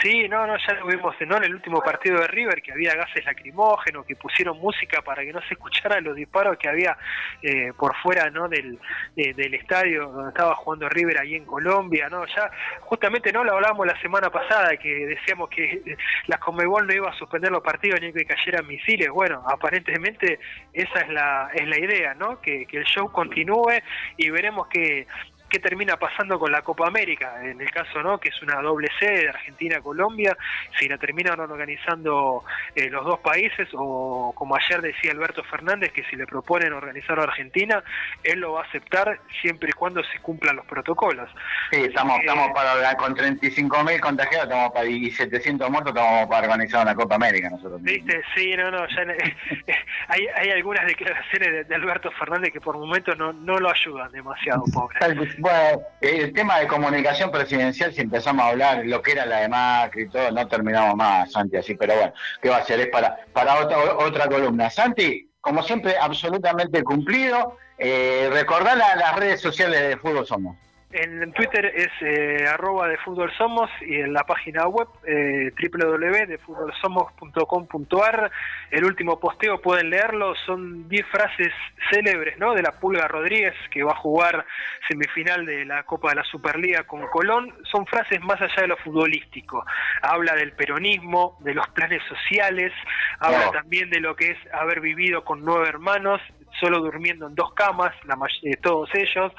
Sí, 0.03 0.29
no, 0.29 0.47
no, 0.47 0.57
ya 0.59 0.75
lo 0.75 0.87
vimos 0.87 1.15
¿no? 1.27 1.37
en 1.39 1.45
el 1.45 1.55
último 1.55 1.81
partido 1.81 2.21
de 2.21 2.29
River, 2.29 2.63
que 2.63 2.73
había 2.73 2.95
gases 2.95 3.25
lacrimógenos, 3.25 4.07
que 4.07 4.15
pusieron 4.17 4.59
música 4.59 5.03
para 5.03 5.25
que 5.25 5.33
no 5.33 5.41
se 5.43 5.55
escucharan 5.55 6.05
los 6.05 6.15
disparos 6.15 6.57
que 6.57 6.69
había 6.69 6.97
eh, 7.43 7.73
por 7.77 7.97
fuera 7.97 8.31
¿no? 8.31 8.49
del, 8.49 8.79
de- 9.17 9.35
del 9.35 9.55
estadio 9.55 10.09
donde 10.09 10.29
estaba 10.31 10.55
jugando 10.55 10.89
River 10.89 11.19
ahí 11.21 11.35
en 11.35 11.45
Colombia, 11.45 12.09
¿no? 12.09 12.25
Ya 12.27 12.51
justamente 12.81 13.33
no 13.33 13.43
lo 13.43 13.55
hablábamos 13.55 13.87
la 13.87 14.01
semana 14.01 14.31
pasada, 14.31 14.77
que 14.77 14.89
decíamos 15.07 15.49
que 15.49 15.65
eh, 15.85 15.97
la 16.27 16.39
Conmebol 16.39 16.87
no 16.87 16.95
iba 16.95 17.11
a 17.11 17.15
suspender 17.19 17.51
los 17.51 17.63
partidos 17.63 18.01
ni 18.01 18.13
que 18.13 18.25
cayeran 18.25 18.67
misiles. 18.67 19.09
Bueno, 19.11 19.43
aparentemente 19.49 20.39
esa 20.73 21.01
es 21.01 21.09
la, 21.09 21.51
es 21.55 21.67
la 21.67 21.79
idea, 21.79 22.15
¿no? 22.15 22.41
Que, 22.41 22.67
que 22.67 22.79
el 22.79 22.85
show 22.85 23.11
continúe 23.11 23.81
y 24.17 24.31
veremos 24.31 24.69
que 24.69 25.07
qué 25.49 25.59
termina 25.59 25.97
pasando 25.97 26.39
con 26.39 26.53
la 26.53 26.63
Copa 26.63 26.87
América, 26.87 27.41
en 27.43 27.61
el 27.61 27.71
caso 27.71 28.03
no, 28.03 28.19
que 28.19 28.29
es 28.29 28.43
una 28.43 28.61
doble 28.61 28.89
sede 28.99 29.23
de 29.23 29.29
Argentina-Colombia, 29.31 30.37
si 30.79 30.89
la 30.89 30.99
terminan 30.99 31.41
organizando 31.41 32.45
eh, 32.75 32.89
los 32.91 33.05
dos 33.05 33.21
países, 33.21 33.69
o 33.73 34.33
como 34.35 34.57
ayer 34.57 34.81
decía 34.83 35.13
Alberto 35.13 35.43
Fernández, 35.45 35.93
que 35.93 36.05
si 36.05 36.17
le 36.17 36.27
proponen 36.27 36.73
organizarlo 36.73 37.23
a 37.23 37.27
Argentina, 37.27 37.83
él 38.23 38.41
lo 38.41 38.55
va 38.55 38.63
a 38.63 38.65
aceptar 38.65 39.21
siempre 39.41 39.71
y 39.71 39.73
cuando 39.73 40.03
se 40.05 40.19
cumplan 40.21 40.57
los 40.57 40.67
protocolos. 40.67 41.31
Sí, 41.71 41.83
estamos, 41.83 42.19
Eh, 42.19 42.21
estamos 42.21 42.51
para, 42.55 42.97
con 42.97 43.15
35.000 43.15 44.01
contagiados 44.01 44.49
estamos 44.49 44.73
para, 44.73 44.87
y 44.87 45.11
700 45.11 45.71
muertos, 45.71 45.95
estamos 45.95 46.29
para 46.29 46.47
organizar 46.47 46.83
una 46.83 46.95
Copa 46.95 47.15
América 47.15 47.51
nosotros. 47.51 47.81
mismos. 47.81 48.07
¿Viste? 48.07 48.23
Sí, 48.35 48.57
no, 48.57 48.71
no, 48.71 48.87
ya 48.89 49.03
hay, 50.09 50.27
hay 50.37 50.51
algunas 50.51 50.87
declaraciones 50.87 51.53
de, 51.53 51.65
de 51.65 51.75
Alberto 51.75 52.11
Fernández 52.13 52.53
que 52.53 52.61
por 52.61 52.77
momentos 52.77 53.17
no, 53.17 53.33
no 53.33 53.59
lo 53.59 53.71
ayudan 53.71 54.11
demasiado, 54.13 54.65
pobre. 54.73 54.99
Bueno, 55.41 55.83
el 56.01 56.33
tema 56.33 56.59
de 56.59 56.67
comunicación 56.67 57.31
presidencial, 57.31 57.93
si 57.95 58.01
empezamos 58.01 58.45
a 58.45 58.49
hablar 58.49 58.85
lo 58.85 59.01
que 59.03 59.13
era 59.13 59.25
la 59.25 59.41
de 59.41 59.49
Macri 59.49 60.03
y 60.03 60.09
todo, 60.09 60.31
no 60.33 60.49
terminamos 60.49 60.97
más, 60.97 61.31
Santi, 61.31 61.57
así, 61.57 61.75
pero 61.75 61.95
bueno, 61.95 62.13
¿qué 62.43 62.49
va 62.49 62.57
a 62.57 62.65
ser? 62.65 62.81
Es 62.81 62.89
para, 62.89 63.17
para 63.33 63.57
otra, 63.61 63.79
otra 63.99 64.27
columna. 64.27 64.69
Santi, 64.69 65.31
como 65.41 65.63
siempre, 65.63 65.97
absolutamente 66.01 66.83
cumplido. 66.83 67.57
Eh, 67.79 68.29
recordá 68.33 68.75
la- 68.75 68.97
las 68.97 69.15
redes 69.17 69.41
sociales 69.41 69.81
de 69.81 69.97
Fútbol 69.97 70.27
Somos. 70.27 70.57
En 70.91 71.35
Twitter 71.35 71.67
es 71.67 71.91
eh, 72.01 72.47
arroba 72.49 72.89
de 72.89 72.97
fútbol 72.99 73.31
somos 73.37 73.69
y 73.83 73.97
en 73.97 74.15
la 74.15 74.25
página 74.25 74.67
web 74.69 74.89
eh, 75.05 75.53
www.defutbolsomos.com.ar 75.61 78.31
el 78.71 78.85
último 78.87 79.21
posteo 79.21 79.61
pueden 79.61 79.91
leerlo, 79.91 80.35
son 80.47 80.89
10 80.89 81.07
frases 81.09 81.53
célebres 81.91 82.39
¿no? 82.39 82.55
de 82.55 82.63
la 82.63 82.73
Pulga 82.73 83.07
Rodríguez 83.07 83.53
que 83.71 83.83
va 83.83 83.93
a 83.93 83.97
jugar 83.97 84.47
semifinal 84.89 85.45
de 85.45 85.67
la 85.67 85.83
Copa 85.83 86.09
de 86.09 86.15
la 86.17 86.25
Superliga 86.25 86.85
con 86.85 87.07
Colón, 87.09 87.53
son 87.71 87.85
frases 87.85 88.23
más 88.23 88.41
allá 88.41 88.63
de 88.63 88.69
lo 88.69 88.79
futbolístico, 88.79 89.67
habla 90.01 90.35
del 90.37 90.53
peronismo, 90.53 91.37
de 91.41 91.53
los 91.53 91.69
planes 91.69 92.03
sociales, 92.09 92.73
habla 93.21 93.51
también 93.51 93.91
de 93.91 94.01
lo 94.01 94.17
que 94.17 94.31
es 94.31 94.39
haber 94.55 94.81
vivido 94.81 95.23
con 95.23 95.45
nueve 95.45 95.69
hermanos, 95.69 96.23
solo 96.59 96.81
durmiendo 96.81 97.27
en 97.27 97.35
dos 97.35 97.53
camas, 97.53 97.93
la 98.05 98.17
eh, 98.43 98.57
todos 98.63 98.89
ellos, 98.95 99.33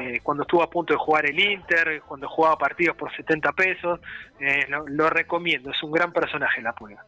eh, 0.00 0.20
cuando 0.22 0.42
estuvo 0.42 0.62
a 0.62 0.70
punto 0.70 0.92
de 0.92 0.98
jugar 0.98 1.26
el 1.26 1.38
Inter, 1.38 2.02
cuando 2.06 2.28
jugaba 2.28 2.56
partidos 2.56 2.96
por 2.96 3.14
70 3.14 3.52
pesos, 3.52 4.00
eh, 4.40 4.66
lo, 4.68 4.86
lo 4.86 5.10
recomiendo, 5.10 5.70
es 5.70 5.82
un 5.82 5.92
gran 5.92 6.12
personaje 6.12 6.60
la 6.62 6.72
Pulga. 6.72 7.04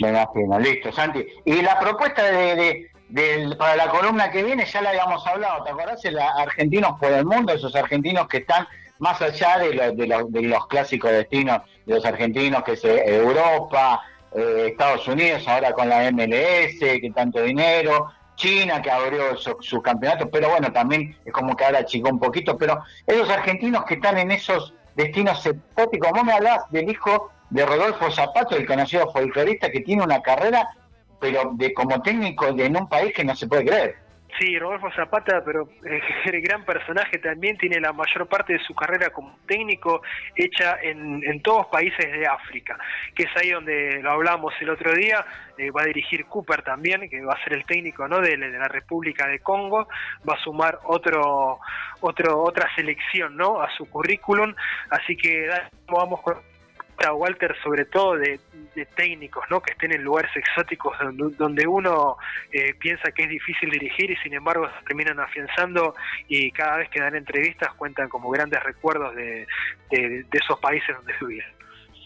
Me 0.00 0.08
imagino, 0.08 0.58
listo, 0.58 0.92
Santi. 0.92 1.26
Y 1.44 1.62
la 1.62 1.78
propuesta 1.78 2.22
de, 2.24 2.90
de, 3.08 3.56
para 3.58 3.76
la 3.76 3.88
columna 3.88 4.30
que 4.30 4.42
viene, 4.42 4.64
ya 4.64 4.80
la 4.80 4.90
habíamos 4.90 5.26
hablado, 5.26 5.64
¿te 5.64 5.70
acordás? 5.70 6.04
El 6.04 6.18
argentinos 6.18 6.98
por 6.98 7.12
el 7.12 7.24
mundo, 7.24 7.52
esos 7.52 7.74
argentinos 7.74 8.28
que 8.28 8.38
están 8.38 8.66
más 8.98 9.20
allá 9.22 9.58
de, 9.58 9.92
de, 9.92 10.42
los 10.42 10.66
clásicos 10.68 11.10
destinos 11.10 11.62
de 11.86 11.94
los 11.94 12.04
argentinos, 12.04 12.62
que 12.62 12.72
es 12.72 12.84
Europa, 12.84 14.02
eh, 14.32 14.68
Estados 14.70 15.08
Unidos, 15.08 15.46
ahora 15.48 15.72
con 15.72 15.88
la 15.88 16.10
MLS, 16.12 16.78
que 16.78 17.10
tanto 17.14 17.42
dinero, 17.42 18.12
China 18.40 18.80
que 18.80 18.90
abrió 18.90 19.36
su, 19.36 19.82
campeonato, 19.82 20.30
pero 20.30 20.48
bueno, 20.48 20.72
también 20.72 21.14
es 21.26 21.32
como 21.32 21.54
que 21.54 21.64
ahora 21.64 21.84
chicó 21.84 22.08
un 22.08 22.18
poquito, 22.18 22.56
pero 22.56 22.82
esos 23.06 23.28
argentinos 23.28 23.84
que 23.84 23.94
están 23.94 24.16
en 24.16 24.30
esos 24.30 24.72
destinos 24.96 25.44
exóticos, 25.44 26.10
vos 26.10 26.24
me 26.24 26.32
hablás 26.32 26.62
del 26.70 26.90
hijo 26.90 27.30
de 27.50 27.66
Rodolfo 27.66 28.10
Zapato, 28.10 28.56
el 28.56 28.66
conocido 28.66 29.12
folclorista 29.12 29.70
que 29.70 29.80
tiene 29.80 30.02
una 30.02 30.22
carrera, 30.22 30.70
pero 31.20 31.50
de 31.52 31.74
como 31.74 32.00
técnico 32.00 32.50
de, 32.54 32.64
en 32.64 32.78
un 32.78 32.88
país 32.88 33.12
que 33.14 33.24
no 33.24 33.36
se 33.36 33.46
puede 33.46 33.66
creer. 33.66 33.96
Sí, 34.38 34.58
Rodolfo 34.58 34.90
Zapata, 34.92 35.42
pero 35.44 35.68
eh, 35.84 36.00
el 36.32 36.40
gran 36.40 36.64
personaje 36.64 37.18
también 37.18 37.56
tiene 37.58 37.80
la 37.80 37.92
mayor 37.92 38.26
parte 38.28 38.54
de 38.54 38.58
su 38.60 38.74
carrera 38.74 39.10
como 39.10 39.38
técnico 39.46 40.02
hecha 40.36 40.78
en, 40.82 41.22
en 41.24 41.42
todos 41.42 41.66
países 41.66 42.10
de 42.12 42.26
África, 42.26 42.78
que 43.14 43.24
es 43.24 43.30
ahí 43.36 43.50
donde 43.50 44.00
lo 44.02 44.12
hablamos 44.12 44.54
el 44.60 44.70
otro 44.70 44.92
día, 44.92 45.24
eh, 45.58 45.70
va 45.70 45.82
a 45.82 45.86
dirigir 45.86 46.26
Cooper 46.26 46.62
también, 46.62 47.08
que 47.08 47.22
va 47.22 47.34
a 47.34 47.44
ser 47.44 47.54
el 47.54 47.64
técnico 47.64 48.06
¿no? 48.08 48.20
de, 48.20 48.36
la 48.36 48.68
República 48.68 49.26
de 49.26 49.40
Congo, 49.40 49.88
va 50.28 50.34
a 50.34 50.42
sumar 50.42 50.78
otro, 50.84 51.58
otro, 52.00 52.42
otra 52.42 52.68
selección 52.74 53.36
¿no? 53.36 53.60
a 53.60 53.70
su 53.76 53.88
currículum, 53.90 54.54
así 54.90 55.16
que 55.16 55.48
vamos 55.86 56.22
con 56.22 56.49
Walter 57.08 57.56
sobre 57.62 57.86
todo 57.86 58.16
de, 58.16 58.38
técnicos 58.94 59.44
¿no? 59.50 59.60
que 59.60 59.72
estén 59.72 59.92
en 59.92 60.02
lugares 60.02 60.30
exóticos 60.34 60.96
donde, 61.36 61.66
uno 61.66 62.16
eh, 62.52 62.74
piensa 62.74 63.10
que 63.12 63.24
es 63.24 63.28
difícil 63.28 63.70
dirigir 63.70 64.10
y 64.10 64.16
sin 64.16 64.34
embargo 64.34 64.68
se 64.78 64.86
terminan 64.86 65.18
afianzando 65.20 65.94
y 66.28 66.50
cada 66.52 66.78
vez 66.78 66.88
que 66.90 67.00
dan 67.00 67.14
entrevistas 67.14 67.72
cuentan 67.74 68.08
como 68.08 68.30
grandes 68.30 68.62
recuerdos 68.62 69.14
de, 69.14 69.46
esos 69.90 70.58
países 70.60 70.94
donde 70.96 71.14
viven. 71.20 71.46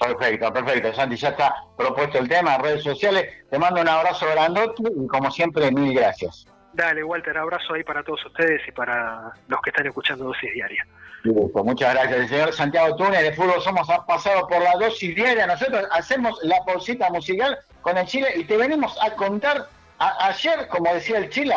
Perfecto, 0.01 0.53
perfecto. 0.53 0.93
Santi, 0.93 1.17
ya 1.17 1.29
está 1.31 1.55
propuesto 1.77 2.19
el 2.19 2.29
tema, 2.29 2.59
redes 2.59 2.83
sociales. 2.83 3.45
Te 3.49 3.59
mando 3.59 3.81
un 3.81 3.89
abrazo 3.89 4.27
grandote 4.31 4.83
y 4.83 5.07
como 5.07 5.31
siempre, 5.31 5.71
mil 5.71 5.95
gracias. 5.95 6.47
Dale, 6.75 7.05
Walter, 7.05 7.39
abrazo 7.39 7.75
ahí 7.75 7.85
para 7.85 8.03
todos 8.03 8.25
ustedes 8.27 8.61
y 8.67 8.73
para 8.73 9.33
los 9.49 9.61
que 9.63 9.71
están 9.71 9.87
escuchando 9.87 10.25
Dosis 10.25 10.53
Diaria. 10.53 10.85
Muchas 11.25 11.95
gracias. 11.95 12.21
El 12.21 12.29
señor 12.29 12.53
Santiago 12.53 12.97
Túnez 12.97 13.23
de 13.23 13.33
Fútbol 13.33 13.61
Somos 13.63 13.89
ha 13.89 14.05
pasado 14.05 14.47
por 14.47 14.61
la 14.63 14.73
dosis 14.75 15.17
diaria. 15.17 15.47
Nosotros 15.47 15.85
hacemos 15.91 16.39
la 16.43 16.63
pausita 16.67 17.09
musical 17.11 17.59
con 17.81 17.97
el 17.97 18.07
Chile 18.07 18.29
y 18.37 18.45
te 18.45 18.57
venimos 18.57 18.97
a 19.03 19.11
contar. 19.15 19.69
ayer, 19.99 20.69
como 20.69 20.93
decía 20.93 21.19
el 21.19 21.31
Chile, 21.31 21.55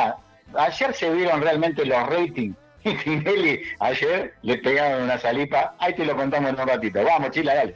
ayer 0.56 0.94
se 0.94 1.10
vieron 1.10 1.42
realmente 1.42 1.86
los 1.86 2.08
ratings. 2.08 2.56
Y 2.84 2.96
Tinelli 2.96 3.64
ayer 3.82 4.34
le 4.44 4.58
pegaron 4.60 5.04
una 5.04 5.18
salipa. 5.18 5.76
Ahí 5.80 5.94
te 5.94 6.06
lo 6.06 6.16
contamos 6.16 6.52
en 6.52 6.60
un 6.60 6.68
ratito. 6.68 7.04
Vamos, 7.04 7.32
Chile, 7.32 7.54
dale. 7.54 7.76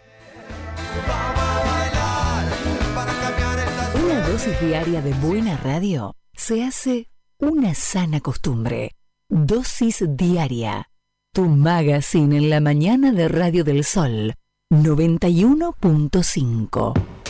Una 4.02 4.20
dosis 4.30 4.62
diaria 4.62 5.02
de 5.02 5.12
buena 5.16 5.58
radio 5.58 6.16
se 6.34 6.64
hace 6.64 7.11
una 7.42 7.74
sana 7.74 8.22
costumbre. 8.22 8.92
Dosis 9.28 10.06
diaria 10.08 10.86
tu 11.34 11.48
magazine 11.48 12.38
en 12.38 12.50
la 12.50 12.60
mañana 12.60 13.14
de 13.14 13.30
Radio 13.30 13.64
del 13.64 13.86
Sol 13.86 14.34
91.5. 14.70 17.21